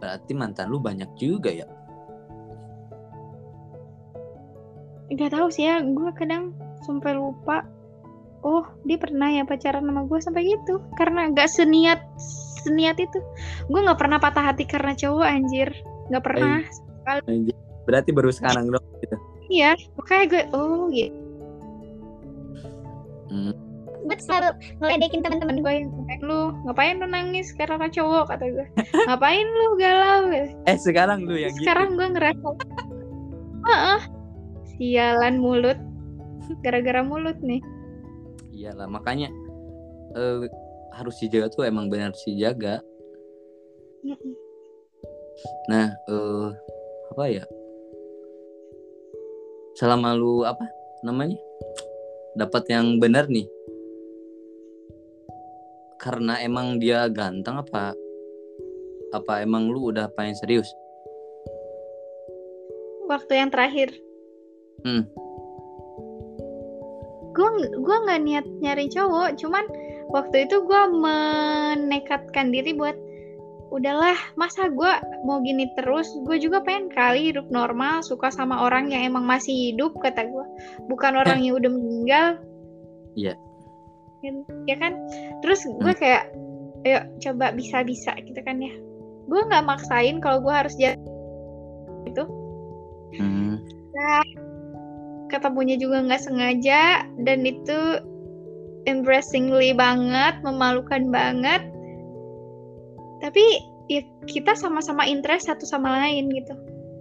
[0.00, 1.64] Berarti mantan lu banyak juga ya.
[5.12, 7.64] Nggak tahu sih ya gue kadang sampai lupa
[8.44, 10.78] oh dia pernah ya pacaran sama gue sampai gitu.
[11.00, 12.00] Karena nggak seniat
[12.62, 13.18] seniat itu.
[13.72, 15.72] Gue nggak pernah patah hati karena cowok anjir.
[16.12, 16.60] Nggak pernah
[17.84, 19.16] Berarti baru sekarang dong gitu.
[19.52, 21.20] iya makanya gue oh gitu.
[23.28, 23.52] Hmm.
[24.04, 24.52] gue selalu
[24.84, 28.24] ngeledekin teman-teman gue gue yang ngapain lu ngapain lu nangis karena cowok?
[28.32, 28.66] kata gue
[29.08, 30.32] ngapain lu galau?
[30.68, 31.64] Eh sekarang lu yang gitu.
[31.64, 32.48] sekarang gue ngerasa
[33.64, 34.00] Heeh.
[34.76, 35.78] Sialan mulut
[36.60, 37.62] gara-gara mulut nih
[38.54, 39.28] Iyalah makanya
[40.14, 40.46] eh,
[40.94, 42.78] harus dijaga tuh emang benar sih jaga.
[45.66, 46.48] Nah, eh
[47.10, 47.44] apa ya?
[49.74, 50.70] Selama lu apa
[51.02, 51.34] namanya?
[52.38, 53.50] Dapat yang benar nih.
[55.98, 57.90] Karena emang dia ganteng apa
[59.10, 60.70] apa emang lu udah pengen serius?
[63.04, 63.92] waktu yang terakhir
[64.84, 65.04] Hmm.
[67.34, 67.48] gue
[67.82, 69.64] gue nggak niat nyari cowok cuman
[70.14, 72.94] waktu itu gue menekatkan diri buat
[73.74, 74.92] udahlah masa gue
[75.26, 76.06] mau gini terus?
[76.22, 80.46] Gue juga pengen kali hidup normal suka sama orang yang emang masih hidup kata gue
[80.86, 82.26] bukan orang yang udah meninggal.
[83.18, 83.34] Iya.
[84.22, 84.94] Ya- ya kan?
[85.42, 86.30] Terus gue kayak
[86.86, 88.70] ayo coba bisa bisa gitu kan ya.
[89.26, 90.94] Gue nggak maksain kalau gue harus jadi
[93.14, 93.58] Hmm.
[95.34, 97.98] Ketemunya juga nggak sengaja dan itu
[98.86, 101.66] embarrassingly banget, memalukan banget.
[103.18, 103.44] Tapi
[103.90, 106.54] ya kita sama-sama interest satu sama lain gitu.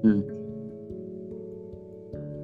[0.04, 0.24] Hmm.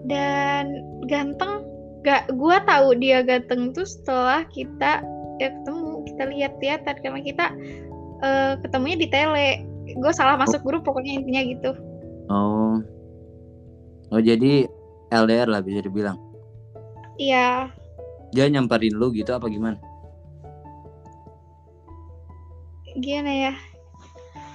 [0.09, 0.65] Dan
[1.09, 1.65] ganteng,
[2.05, 5.01] gak gua tahu dia ganteng tuh setelah kita
[5.39, 7.45] ya ketemu, kita lihat-lihatan karena kita
[8.21, 9.49] eh, ketemunya di tele.
[9.89, 11.71] Gue salah masuk grup pokoknya intinya gitu.
[12.29, 12.77] Oh.
[14.13, 14.69] Oh jadi
[15.09, 16.17] LDR lah bisa dibilang.
[17.19, 17.73] Iya,
[18.29, 19.75] Dia nyamperin lu gitu apa gimana?
[22.99, 23.53] gimana ya?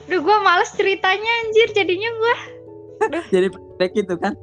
[0.05, 2.37] Duh, gue males ceritanya anjir jadinya gue
[3.35, 4.37] jadi pendek gitu kan?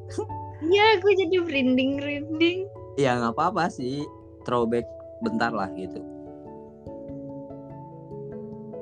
[0.62, 2.66] Iya, gue jadi merinding-merinding.
[2.98, 4.06] Ya nggak apa-apa sih.
[4.46, 4.86] Throwback
[5.22, 6.02] bentar lah gitu.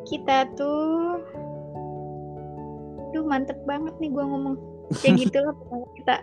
[0.08, 1.20] Kita tuh,
[3.12, 4.56] duh mantep banget nih gue ngomong.
[5.04, 6.16] Kayak gitu lah pokoknya kita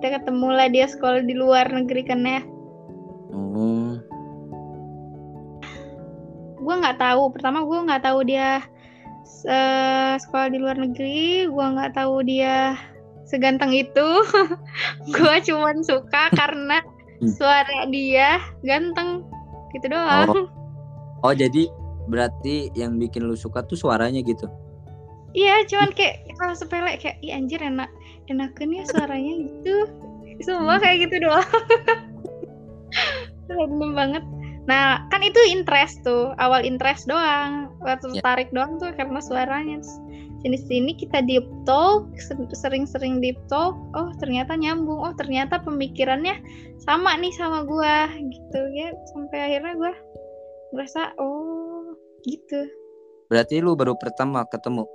[0.00, 2.40] kita ketemu lah dia sekolah di luar negeri kan ya.
[3.36, 4.00] Oh.
[6.56, 7.28] Gue nggak tahu.
[7.36, 8.64] Pertama gue nggak tahu dia
[9.44, 11.44] eh, sekolah di luar negeri.
[11.52, 12.80] Gue nggak tahu dia
[13.28, 14.08] seganteng itu.
[15.20, 16.80] gue cuman suka karena
[17.20, 17.28] Hmm.
[17.36, 19.28] suara dia ganteng.
[19.76, 20.48] Gitu doang.
[21.20, 21.68] Oh jadi
[22.08, 24.48] berarti yang bikin lu suka tuh suaranya gitu.
[25.36, 27.92] Iya, cuman kayak kalau sepele kayak Ih, anjir enak
[28.30, 29.76] enakan ya suaranya gitu.
[30.46, 31.44] Semua kayak gitu doang.
[33.50, 34.24] Random banget.
[34.70, 37.74] Nah, kan itu interest tuh, awal interest doang.
[37.82, 38.22] Waktu Ya.
[38.22, 39.82] tarik doang tuh karena suaranya.
[40.40, 43.76] Sini-sini kita deep talk, se- sering-sering deep talk.
[43.92, 45.02] Oh, ternyata nyambung.
[45.02, 46.38] Oh, ternyata pemikirannya
[46.80, 48.94] sama nih sama gua gitu ya.
[49.12, 49.92] Sampai akhirnya gua
[50.72, 51.92] merasa oh,
[52.24, 52.64] gitu.
[53.28, 54.86] Berarti lu baru pertama ketemu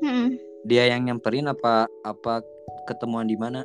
[0.00, 0.32] Hmm.
[0.66, 2.44] Dia yang nyamperin apa apa
[2.84, 3.64] ketemuan di mana?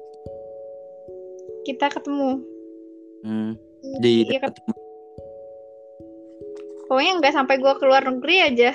[1.65, 2.39] Kita ketemu.
[3.25, 3.57] Hmm,
[3.99, 4.53] di Iya, dekat
[6.85, 8.71] pokoknya nggak sampai gua keluar negeri aja.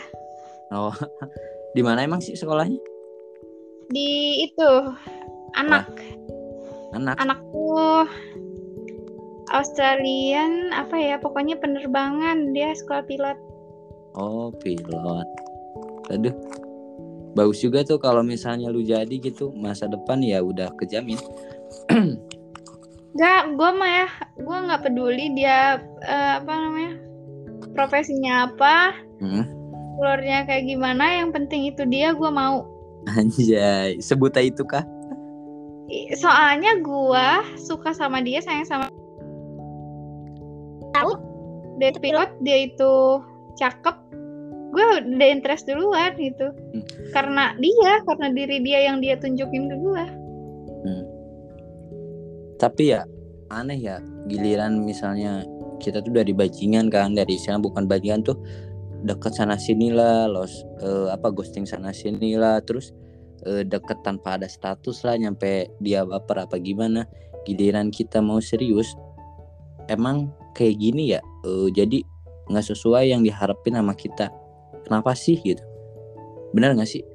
[0.75, 0.91] Oh,
[1.77, 2.79] di mana emang sih sekolahnya?
[3.91, 4.71] Di itu
[5.59, 5.87] anak
[6.95, 7.18] Anak.
[7.23, 8.07] anakku
[9.51, 13.39] Australian apa ya pokoknya penerbangan dia sekolah pilot
[14.18, 15.29] Oh, pilot.
[16.11, 16.35] Aduh.
[17.35, 21.18] Bagus juga tuh kalau misalnya lu jadi gitu masa depan ya udah kejamin.
[23.11, 24.09] Gak, gue mah ya,
[24.39, 26.95] gue nggak peduli dia eh, apa namanya
[27.74, 29.45] profesinya apa, Hmm.
[29.99, 32.64] keluarnya kayak gimana, yang penting itu dia gue mau.
[33.18, 34.87] Anjay, sebut aja itu kah?
[36.14, 37.26] Soalnya gue
[37.59, 38.87] suka sama dia, sayang sama
[40.95, 41.12] Tahu?
[41.78, 42.93] dia pilot, dia itu
[43.57, 43.97] cakep,
[44.71, 46.55] gue udah interest duluan gitu.
[46.55, 46.85] Hmm.
[47.11, 50.05] Karena dia, karena diri dia yang dia tunjukin ke gue.
[52.61, 53.09] Tapi ya
[53.49, 55.49] aneh ya giliran misalnya
[55.81, 58.37] kita tuh dari bajingan kan dari sana bukan bajingan tuh
[59.01, 62.93] deket sana sini lah los eh, apa ghosting sana sini lah terus
[63.49, 67.09] eh, deket tanpa ada status lah nyampe dia baper apa gimana
[67.49, 68.93] giliran kita mau serius
[69.89, 72.05] emang kayak gini ya eh, jadi
[72.53, 74.29] nggak sesuai yang diharapin sama kita
[74.91, 75.62] kenapa sih gitu.
[76.51, 77.07] Benar nggak sih?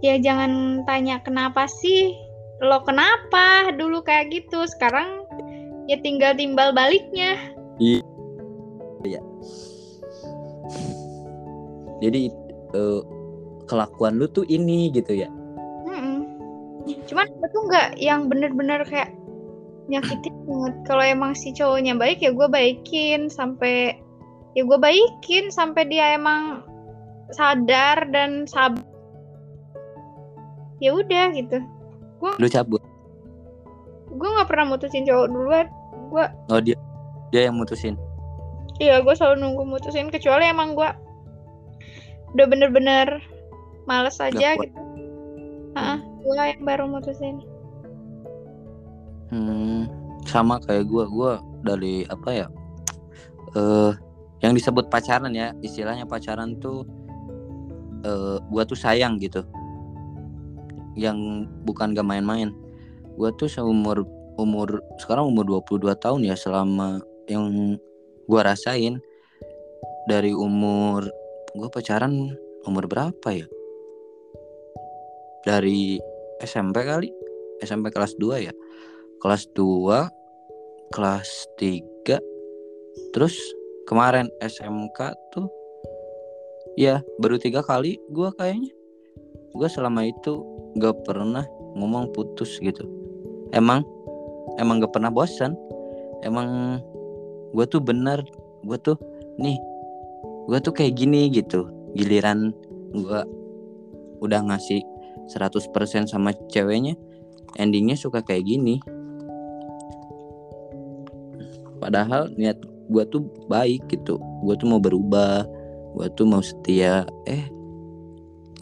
[0.00, 2.16] Ya jangan tanya kenapa sih,
[2.64, 5.28] lo kenapa dulu kayak gitu, sekarang
[5.84, 7.36] ya tinggal timbal baliknya.
[12.04, 12.28] jadi
[12.76, 13.00] eh,
[13.68, 15.28] kelakuan lu tuh ini gitu ya?
[15.88, 16.24] Mm-mm.
[17.08, 19.12] Cuman gue tuh nggak yang bener-bener kayak
[19.88, 20.74] nyakitin banget.
[20.84, 24.03] Kalau emang si cowoknya baik ya gue baikin sampai
[24.54, 26.62] ya gue baikin sampai dia emang
[27.34, 28.82] sadar dan sabar.
[30.82, 31.58] Ya udah gitu.
[32.24, 32.80] lu cabut
[34.16, 35.66] Gue nggak pernah mutusin cowok duluan.
[36.08, 36.78] Gue oh dia
[37.28, 37.98] dia yang mutusin
[38.82, 40.90] Iya, gue selalu nunggu mutusin kecuali emang gue
[42.34, 43.22] udah bener-bener
[43.86, 44.78] males aja gitu.
[45.78, 47.38] Heeh, gue yang baru mutusin.
[49.30, 49.86] Hmm,
[50.26, 51.32] sama kayak gua gua
[51.62, 52.46] dari apa ya?
[53.54, 53.92] Eh
[54.44, 56.84] yang disebut pacaran ya, istilahnya pacaran tuh
[58.04, 59.40] eh gua tuh sayang gitu.
[61.00, 62.52] Yang bukan gak main-main.
[63.16, 64.04] Gua tuh seumur
[64.36, 67.80] umur sekarang umur 22 tahun ya selama yang
[68.28, 69.00] gua rasain
[70.04, 71.08] dari umur
[71.56, 72.36] gua pacaran
[72.68, 73.48] umur berapa ya?
[75.48, 75.96] Dari
[76.44, 77.08] SMP kali,
[77.64, 78.52] SMP kelas 2 ya
[79.24, 82.20] kelas 2 kelas 3
[83.16, 83.32] terus
[83.84, 84.98] kemarin SMK
[85.32, 85.46] tuh
[86.74, 88.72] ya baru tiga kali gua kayaknya.
[89.54, 90.42] Gua selama itu
[90.82, 91.46] gak pernah
[91.78, 92.86] ngomong putus gitu.
[93.54, 93.86] Emang
[94.58, 95.54] emang gak pernah bosan.
[96.26, 96.80] Emang
[97.54, 98.24] gua tuh bener
[98.64, 98.98] gua tuh
[99.38, 99.60] nih
[100.50, 101.68] gua tuh kayak gini gitu.
[101.94, 102.50] Giliran
[102.90, 103.22] gua
[104.24, 104.82] udah ngasih
[105.30, 106.98] 100% sama ceweknya
[107.60, 108.82] endingnya suka kayak gini.
[111.78, 115.46] Padahal niat gue tuh baik gitu gue tuh mau berubah
[115.94, 117.44] gue tuh mau setia eh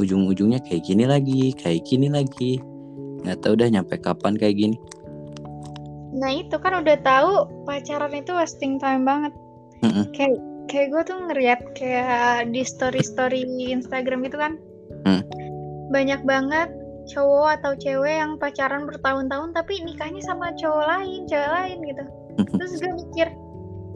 [0.01, 2.63] ujung-ujungnya kayak gini lagi kayak gini lagi
[3.23, 4.77] nggak tahu udah nyampe kapan kayak gini
[6.13, 9.33] Nah itu kan udah tahu pacaran itu wasting time banget.
[9.81, 10.13] Mm-mm.
[10.13, 14.61] Kayak kayak gue tuh ngeliat kayak di story-story Instagram gitu kan.
[15.09, 15.25] Hmm.
[15.89, 16.69] Banyak banget
[17.11, 22.05] cowok atau cewek yang pacaran bertahun-tahun tapi nikahnya sama cowok lain, cewek lain gitu.
[22.61, 23.29] Terus gue mikir,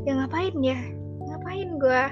[0.07, 0.78] ya ngapain ya?
[1.20, 2.02] Ngapain gue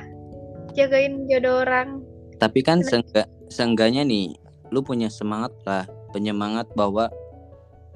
[0.75, 2.03] jagain jodoh orang?
[2.35, 4.35] tapi kan seengga, seenggaknya nih
[4.69, 7.07] lu punya semangat lah penyemangat bahwa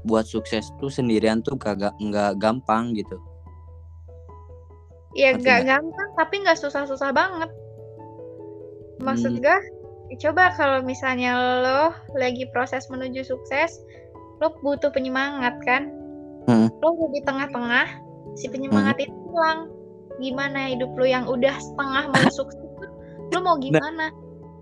[0.06, 3.18] buat sukses tuh sendirian tuh kagak nggak gampang gitu
[5.12, 5.66] Ya nggak?
[5.66, 7.50] gampang tapi nggak susah-susah banget.
[9.02, 9.42] Maksud Hmm.
[9.42, 9.58] gue,
[10.22, 11.82] coba kalau misalnya lo
[12.14, 13.82] lagi proses menuju sukses,
[14.38, 15.90] lo butuh penyemangat kan?
[16.46, 16.70] Hmm.
[16.78, 17.86] Lo udah di tengah-tengah,
[18.38, 19.66] si penyemangat itu hilang.
[20.18, 22.60] Gimana hidup lo yang udah setengah mau sukses?
[23.34, 24.10] Lo mau gimana?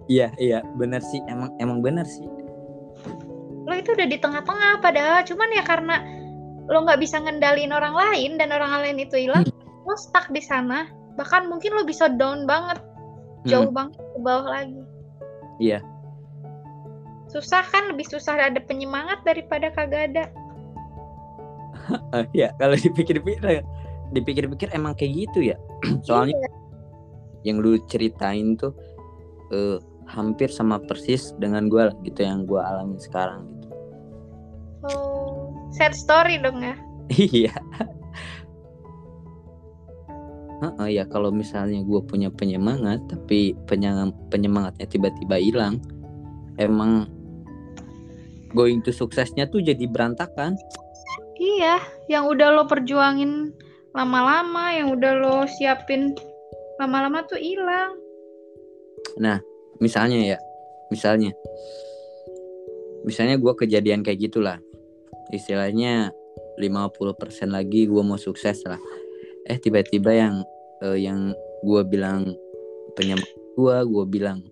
[0.07, 2.23] iya iya benar sih emang emang benar sih.
[3.67, 5.97] Lo itu udah di tengah-tengah padahal cuman ya karena
[6.67, 9.43] lo nggak bisa ngendalin orang lain dan orang lain itu hilang,
[9.87, 10.87] lo stuck di sana.
[11.19, 12.79] Bahkan mungkin lo bisa down banget
[13.47, 14.83] jauh banget ke bawah lagi.
[15.63, 15.81] Iya.
[17.27, 17.91] susah kan?
[17.91, 20.25] Lebih susah ada penyemangat daripada kagak ada.
[22.15, 23.67] Ah, ya kalau dipikir-pikir
[24.11, 25.57] dipikir-pikir emang kayak gitu ya?
[26.07, 26.51] Soalnya Iya.
[27.47, 28.75] yang lu ceritain tuh
[29.51, 33.69] eh, hampir sama persis dengan gue gitu yang gue alami sekarang gitu.
[34.87, 36.75] Oh sad story dong ya?
[37.15, 37.55] Iya.
[40.57, 45.79] Heeh, ya kalau misalnya gue punya penyemangat tapi penyang- penyemangatnya tiba-tiba hilang
[46.57, 47.05] emang
[48.57, 50.57] going to suksesnya tuh jadi berantakan.
[51.37, 51.77] Iya,
[52.09, 53.53] yang udah lo perjuangin
[53.97, 56.13] lama-lama, yang udah lo siapin
[56.77, 57.97] lama-lama tuh hilang.
[59.81, 60.39] misalnya ya
[60.93, 61.33] misalnya.
[63.09, 64.61] Misalnya gue kejadian kayak gitulah.
[65.33, 66.13] Istilahnya
[66.61, 68.79] 50% lagi gue mau sukses lah.
[69.49, 70.45] Eh tiba-tiba yang
[70.85, 71.33] eh, yang
[71.65, 72.29] gue bilang
[72.93, 74.45] penyemangat gue gue bilang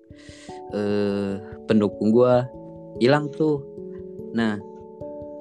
[0.72, 1.36] eh
[1.68, 2.34] pendukung gue
[3.04, 3.60] hilang tuh.
[4.32, 4.56] Nah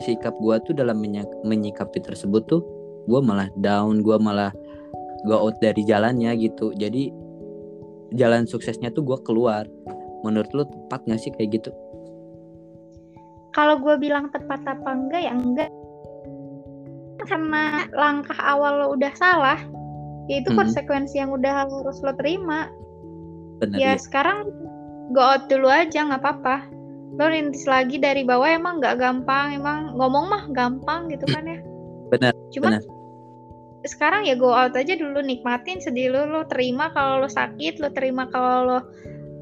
[0.04, 1.00] sikap gue tuh dalam
[1.48, 4.52] menyikapi tersebut tuh gue malah down gue malah
[5.24, 7.12] go out dari jalannya gitu jadi
[8.14, 9.66] jalan suksesnya tuh gue keluar
[10.24, 11.72] menurut lu tepat gak sih kayak gitu
[13.54, 15.70] Kalau gue bilang tepat apa enggak ya enggak.
[17.22, 19.62] Karena langkah awal lo udah salah,
[20.26, 20.58] ya itu Mhm.
[20.58, 22.68] konsekuensi yang udah harus lo terima.
[23.62, 24.50] bener ya ya sekarang
[25.14, 26.66] go out dulu aja nggak apa-apa.
[27.16, 31.53] Lo rintis lagi dari bawah emang nggak gampang, emang ngomong mah gampang gitu kan ya.
[32.14, 32.82] Benar, Cuma benar.
[33.84, 37.90] sekarang ya go out aja dulu nikmatin sedih lo, lo terima kalau lo sakit, lo
[37.92, 38.80] terima kalau lo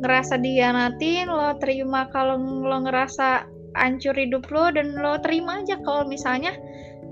[0.02, 3.46] ngerasa dianatin, lo terima kalau lo ngerasa
[3.78, 6.56] hancur hidup lo dan lo terima aja kalau misalnya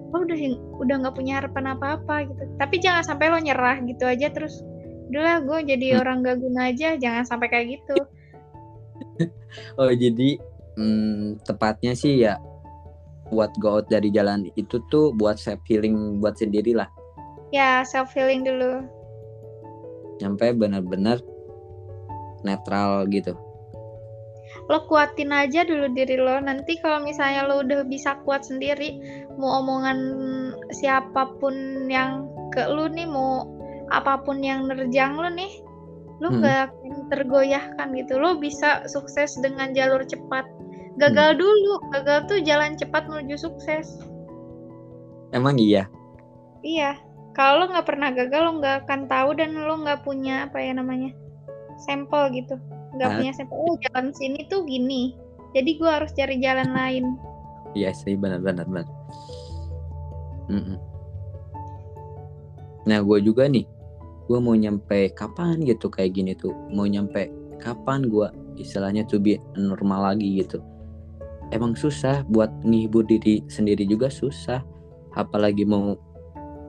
[0.10, 0.38] lo udah
[0.82, 2.43] udah nggak punya harapan apa-apa gitu.
[2.57, 4.64] Tapi jangan sampai lo nyerah gitu aja terus
[5.10, 6.01] udahlah gue jadi Hmm.
[6.05, 7.97] orang gak guna aja jangan sampai kayak gitu
[9.82, 10.38] oh jadi
[10.78, 12.38] hmm, tepatnya sih ya
[13.30, 16.89] buat go out dari jalan itu tuh buat self healing buat sendiri lah.
[17.53, 18.86] Ya self healing dulu.
[20.19, 21.23] Sampai benar-benar
[22.43, 23.34] netral gitu.
[24.69, 26.38] Lo kuatin aja dulu diri lo.
[26.41, 28.97] Nanti kalau misalnya lo udah bisa kuat sendiri
[29.38, 29.97] mau omongan
[30.73, 33.45] siapa pun yang ke lu nih mau
[33.89, 35.49] apa pun yang nerjang lo nih
[36.19, 36.43] lo Hmm.
[36.43, 38.19] nggak akan tergoyahkan gitu.
[38.19, 40.45] Lo bisa sukses dengan jalur cepat
[41.00, 41.80] gagal dulu.
[41.95, 43.97] Gagal tuh jalan cepat menuju sukses.
[45.32, 45.88] Emang iya?
[46.62, 47.00] Iya.
[47.34, 50.76] Kalau lo nggak pernah gagal lo nggak akan tahu dan lo nggak punya apa ya
[50.76, 51.16] namanya
[51.88, 52.60] sampel gitu.
[52.97, 53.16] Nggak Ah.
[53.16, 55.16] punya sampel oh jalan sini tuh gini
[55.56, 57.06] jadi gua harus cari jalan lain.
[57.78, 58.89] Iya sih benar-benar benar
[60.50, 60.82] Mm-mm.
[62.89, 63.70] nah gue juga nih
[64.26, 66.54] gue mau nyampe kapan gitu kayak gini tuh.
[66.74, 67.30] Mau nyampe
[67.62, 68.26] kapan gue
[68.58, 70.58] istilahnya tuh be normal lagi gitu
[71.50, 74.62] emang susah buat ngehibur diri sendiri juga susah.
[75.18, 75.97] Apalagi mau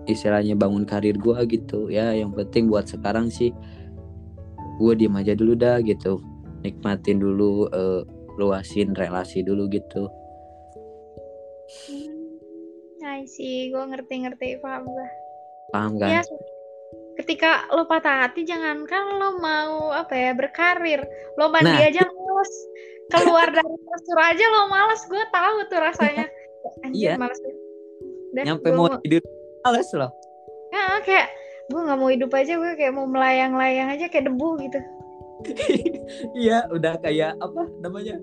[0.08, 1.92] istilahnya bangun karir gue gitu.
[1.92, 3.52] Ya yang penting buat sekarang sih
[4.80, 6.20] gue diem aja dulu dah gitu.
[6.64, 8.02] Nikmatin dulu eh,
[8.40, 10.08] luasin relasi dulu gitu.
[13.00, 15.08] Nah sih, gue ngerti-ngerti paham gue.
[15.70, 16.26] paham Ya, kan
[17.20, 21.04] ketika lo patah hati, jangankan lo mau apa ya berkarir,
[21.36, 21.88] lo mandi Nah.
[21.88, 22.52] aja males,
[23.10, 26.26] keluar dari kasur aja lo males, gue tahu tuh rasanya.
[26.84, 27.12] Anjir, Iya.
[27.16, 27.40] males.
[28.30, 29.22] Udah, nyampe gua mau tidur
[29.60, 30.10] males loh
[30.70, 31.26] Ya, kayak
[31.66, 34.78] gue nggak mau hidup aja, gue kayak mau melayang-layang aja kayak debu gitu.
[36.36, 38.20] iya udah kayak apa namanya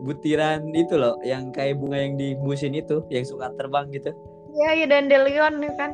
[0.00, 4.10] butiran itu loh yang kayak bunga yang dibusin itu yang suka terbang gitu
[4.54, 5.92] Iya, ya dandelion kan.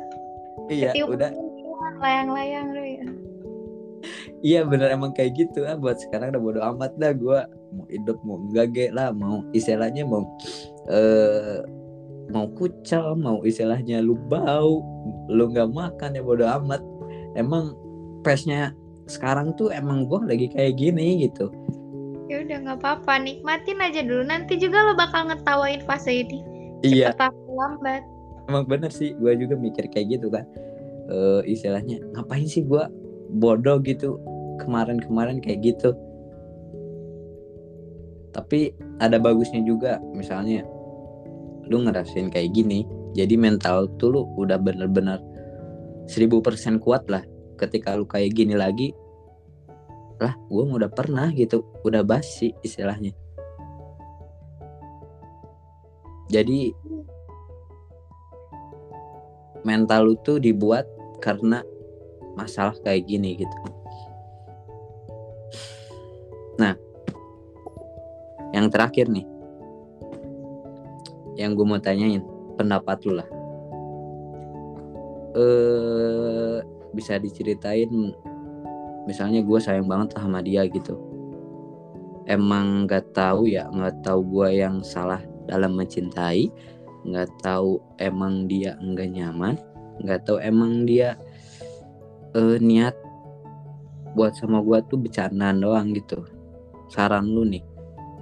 [0.68, 1.30] iya Ketiup udah
[1.98, 3.06] layang-layang lu ya.
[4.40, 7.38] Iya bener emang kayak gitu ah buat sekarang udah bodo amat dah gue
[7.74, 10.24] mau hidup mau enggak ge lah mau istilahnya mau
[10.90, 11.62] eh
[12.30, 14.82] mau kucel mau istilahnya lu bau
[15.28, 16.82] lu nggak makan ya bodo amat
[17.34, 17.74] emang
[18.22, 18.72] pesnya
[19.10, 21.50] sekarang tuh emang gue lagi kayak gini gitu
[22.30, 24.22] Ya udah nggak apa-apa, nikmatin aja dulu.
[24.22, 26.38] Nanti juga lo bakal ngetawain fase ini.
[26.84, 27.12] iya
[27.50, 28.02] lambat.
[28.48, 30.44] emang bener sih gue juga mikir kayak gitu kan
[31.10, 32.84] Eh istilahnya ngapain sih gue
[33.38, 34.18] bodoh gitu
[34.58, 35.94] kemarin-kemarin kayak gitu.
[38.30, 40.62] Tapi ada bagusnya juga misalnya
[41.70, 42.82] lu ngerasain kayak gini
[43.14, 45.18] jadi mental tuh lu udah bener-bener
[46.10, 47.22] 1000% kuat lah.
[47.58, 48.94] Ketika lu kayak gini lagi
[50.20, 53.16] lah gue udah pernah gitu udah basi istilahnya.
[56.30, 56.70] Jadi
[59.66, 60.86] mental lu tuh dibuat
[61.18, 61.60] karena
[62.34, 63.56] masalah kayak gini gitu.
[66.58, 66.74] Nah
[68.50, 69.26] yang terakhir nih
[71.38, 72.20] yang gue mau tanyain
[72.58, 73.28] pendapat lu lah.
[75.38, 76.58] Eh
[76.90, 77.88] bisa diceritain
[79.06, 80.98] misalnya gue sayang banget sama dia gitu.
[82.28, 86.46] Emang nggak tahu ya nggak tahu gue yang salah dalam mencintai
[87.00, 89.56] nggak tahu emang dia enggak nyaman
[90.04, 91.16] nggak tahu emang dia
[92.34, 92.94] eh, niat
[94.14, 96.26] buat sama gue tuh bercandaan doang gitu.
[96.90, 97.62] Saran lu nih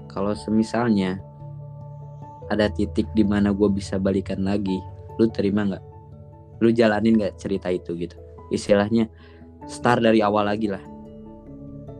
[0.08, 1.20] kalau semisalnya
[2.48, 4.80] ada titik di mana gue bisa balikan lagi
[5.20, 5.84] lu terima nggak?
[6.60, 8.16] Lu jalanin nggak cerita itu gitu?
[8.52, 9.08] Istilahnya
[9.68, 10.80] start dari awal lagi lah.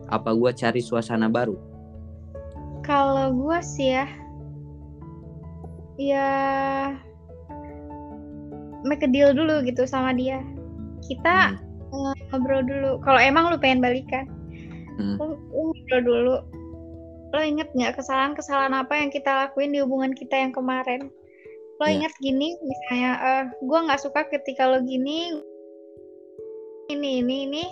[0.09, 1.57] Apa gue cari suasana baru?
[2.81, 4.09] Kalau gue sih ya,
[6.01, 6.29] ya
[8.81, 10.41] make a deal dulu gitu sama dia.
[11.05, 12.91] Kita Hmm, ngobrol dulu.
[13.01, 14.25] Kalau emang lu pengen balikan,
[14.97, 16.35] hmm, lu, lu ngobrol dulu.
[17.29, 21.09] Lo inget nggak kesalahan-kesalahan apa yang kita lakuin di hubungan kita yang kemarin?
[21.79, 22.01] Lo Iya.
[22.01, 25.37] inget gini, misalnya, eh gue nggak suka ketika lo gini,
[26.89, 27.63] ini, ini, ini,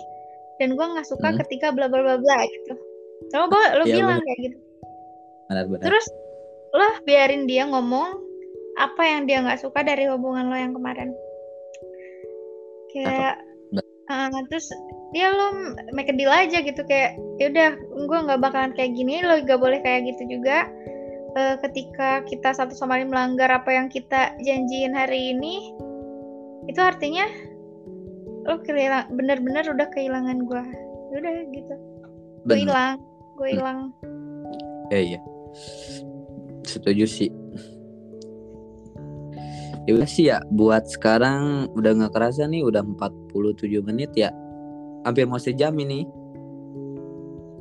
[0.62, 1.38] dan gue nggak suka Hmm.
[1.42, 2.74] ketika bla bla bla bla gitu.
[3.34, 4.58] Coba lo Iya, bilang kayak gitu.
[5.50, 6.06] benar-benar Terus
[6.76, 8.20] lo biarin dia ngomong
[8.78, 11.10] apa yang dia nggak suka dari hubungan lo yang kemarin.
[12.94, 13.42] Kayak
[14.08, 14.72] Eh, terus
[15.12, 19.40] ya lo make a deal aja gitu kayak yaudah gue nggak bakalan kayak gini lo
[19.44, 20.64] gak boleh kayak gitu juga.
[21.36, 25.76] Eh, ketika kita satu sama lain melanggar apa yang kita janjiin hari ini
[26.68, 27.28] itu artinya
[28.48, 30.64] lo kehilang bener-bener udah kehilangan gue
[31.12, 31.74] udah gitu.
[32.48, 32.96] Gue hilang
[33.36, 33.56] gue Hmm.
[33.60, 33.80] hilang.
[34.88, 35.20] Ya iya.
[36.64, 37.28] Setuju sih
[39.88, 44.28] ya udah sih ya buat sekarang udah nggak kerasa nih udah 47 menit ya.
[45.08, 46.04] Hampir mau sejam ini.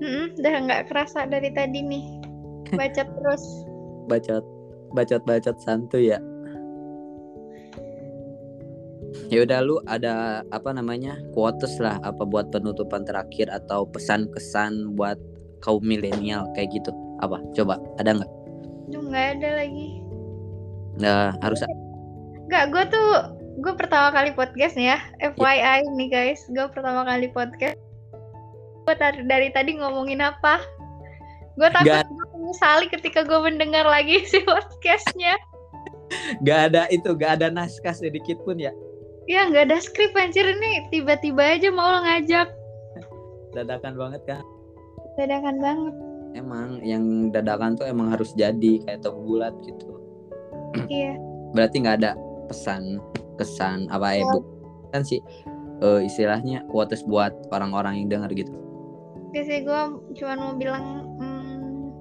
[0.03, 2.03] Mm-mm, udah nggak kerasa dari tadi nih.
[2.75, 3.43] Baca terus.
[4.11, 4.43] Bacot
[4.91, 6.19] bacot bacot santuy ya.
[9.31, 14.95] Ya udah lu ada apa namanya quotes lah apa buat penutupan terakhir atau pesan kesan
[14.95, 15.19] buat
[15.63, 16.91] kaum milenial kayak gitu?
[17.23, 17.39] Apa?
[17.55, 18.31] Coba ada nggak?
[18.91, 19.89] Nggak ada lagi.
[20.99, 21.59] Nah harus
[22.47, 23.09] nggak gue tuh
[23.57, 24.99] gue pertama kali podcast nih ya.
[25.35, 26.41] FYI nih guys.
[26.51, 27.77] Gue pertama kali podcast.
[28.87, 30.63] Gue dari, dari tadi ngomongin apa?
[31.59, 35.35] Gue takut gue menyesali ketika gue mendengar lagi si podcastnya.
[36.39, 38.71] Nggak ada itu nggak ada naskah sedikit pun ya.
[39.27, 40.47] Ya nggak ada skrip anjir.
[40.47, 42.47] Ini tiba-tiba aja mau ngajak.
[43.51, 44.45] Dadakan banget kan
[45.17, 45.95] dadakan banget.
[46.37, 49.97] Emang yang dadakan tuh emang harus jadi kayak tahu bulat gitu.
[50.85, 51.17] Iya.
[51.57, 52.13] Berarti nggak ada
[52.47, 52.97] pesan
[53.37, 54.25] kesan apa Iya.
[54.25, 54.45] ebook
[54.91, 55.19] kan sih
[55.83, 58.53] eh, istilahnya quotes buat orang-orang yang denger gitu
[59.27, 59.81] Oke sih gue
[60.15, 61.91] cuma mau bilang hmm,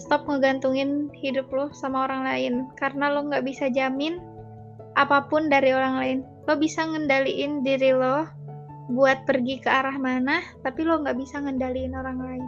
[0.00, 4.16] stop ngegantungin hidup lo sama orang lain karena lo nggak bisa jamin
[4.96, 8.24] apa pun dari orang lain lo bisa ngendaliin diri lo
[8.88, 12.44] buat pergi ke arah mana tapi lo nggak bisa ngendaliin orang lain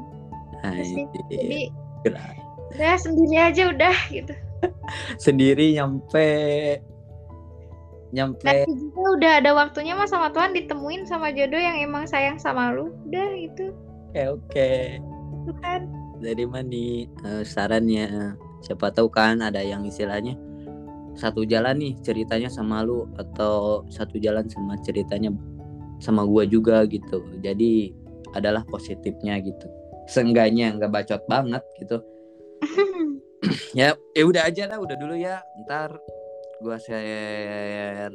[0.65, 1.05] Pasti.
[1.05, 1.25] Anjir.
[1.29, 1.61] jadi
[2.09, 2.25] Gila.
[2.81, 4.35] ya sendiri aja udah gitu
[5.29, 6.27] sendiri nyampe
[8.11, 8.43] nyampe.
[8.47, 12.75] Nanti juga udah ada waktunya mas sama Tuhan ditemuin sama jodoh yang emang sayang sama
[12.75, 12.91] lu.
[13.11, 13.75] Udah gitu.
[14.11, 14.71] Oke oke.
[15.51, 15.81] Tuhan.
[16.21, 20.37] Dari mana nih eh, sarannya siapa tahu kan ada yang istilahnya
[21.17, 25.33] satu jalan nih ceritanya sama lu atau satu jalan sama ceritanya
[26.03, 27.25] sama gua juga gitu.
[27.41, 27.95] Jadi
[28.37, 29.67] adalah positifnya gitu.
[30.11, 31.99] Seenggaknya nggak bacot banget gitu.
[33.71, 35.41] Ya ya udah aja lah udah dulu ya.
[35.65, 35.97] Ntar
[36.61, 38.13] gua share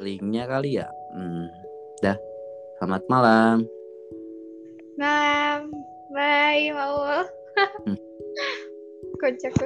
[0.00, 0.88] linknya kali ya?
[1.16, 1.48] Hmm,
[2.04, 2.16] dah.
[2.78, 3.56] Selamat malam.
[5.00, 5.64] Nah
[6.12, 7.24] bye Maul.
[7.88, 7.98] Hmm.
[9.20, 9.56] kocak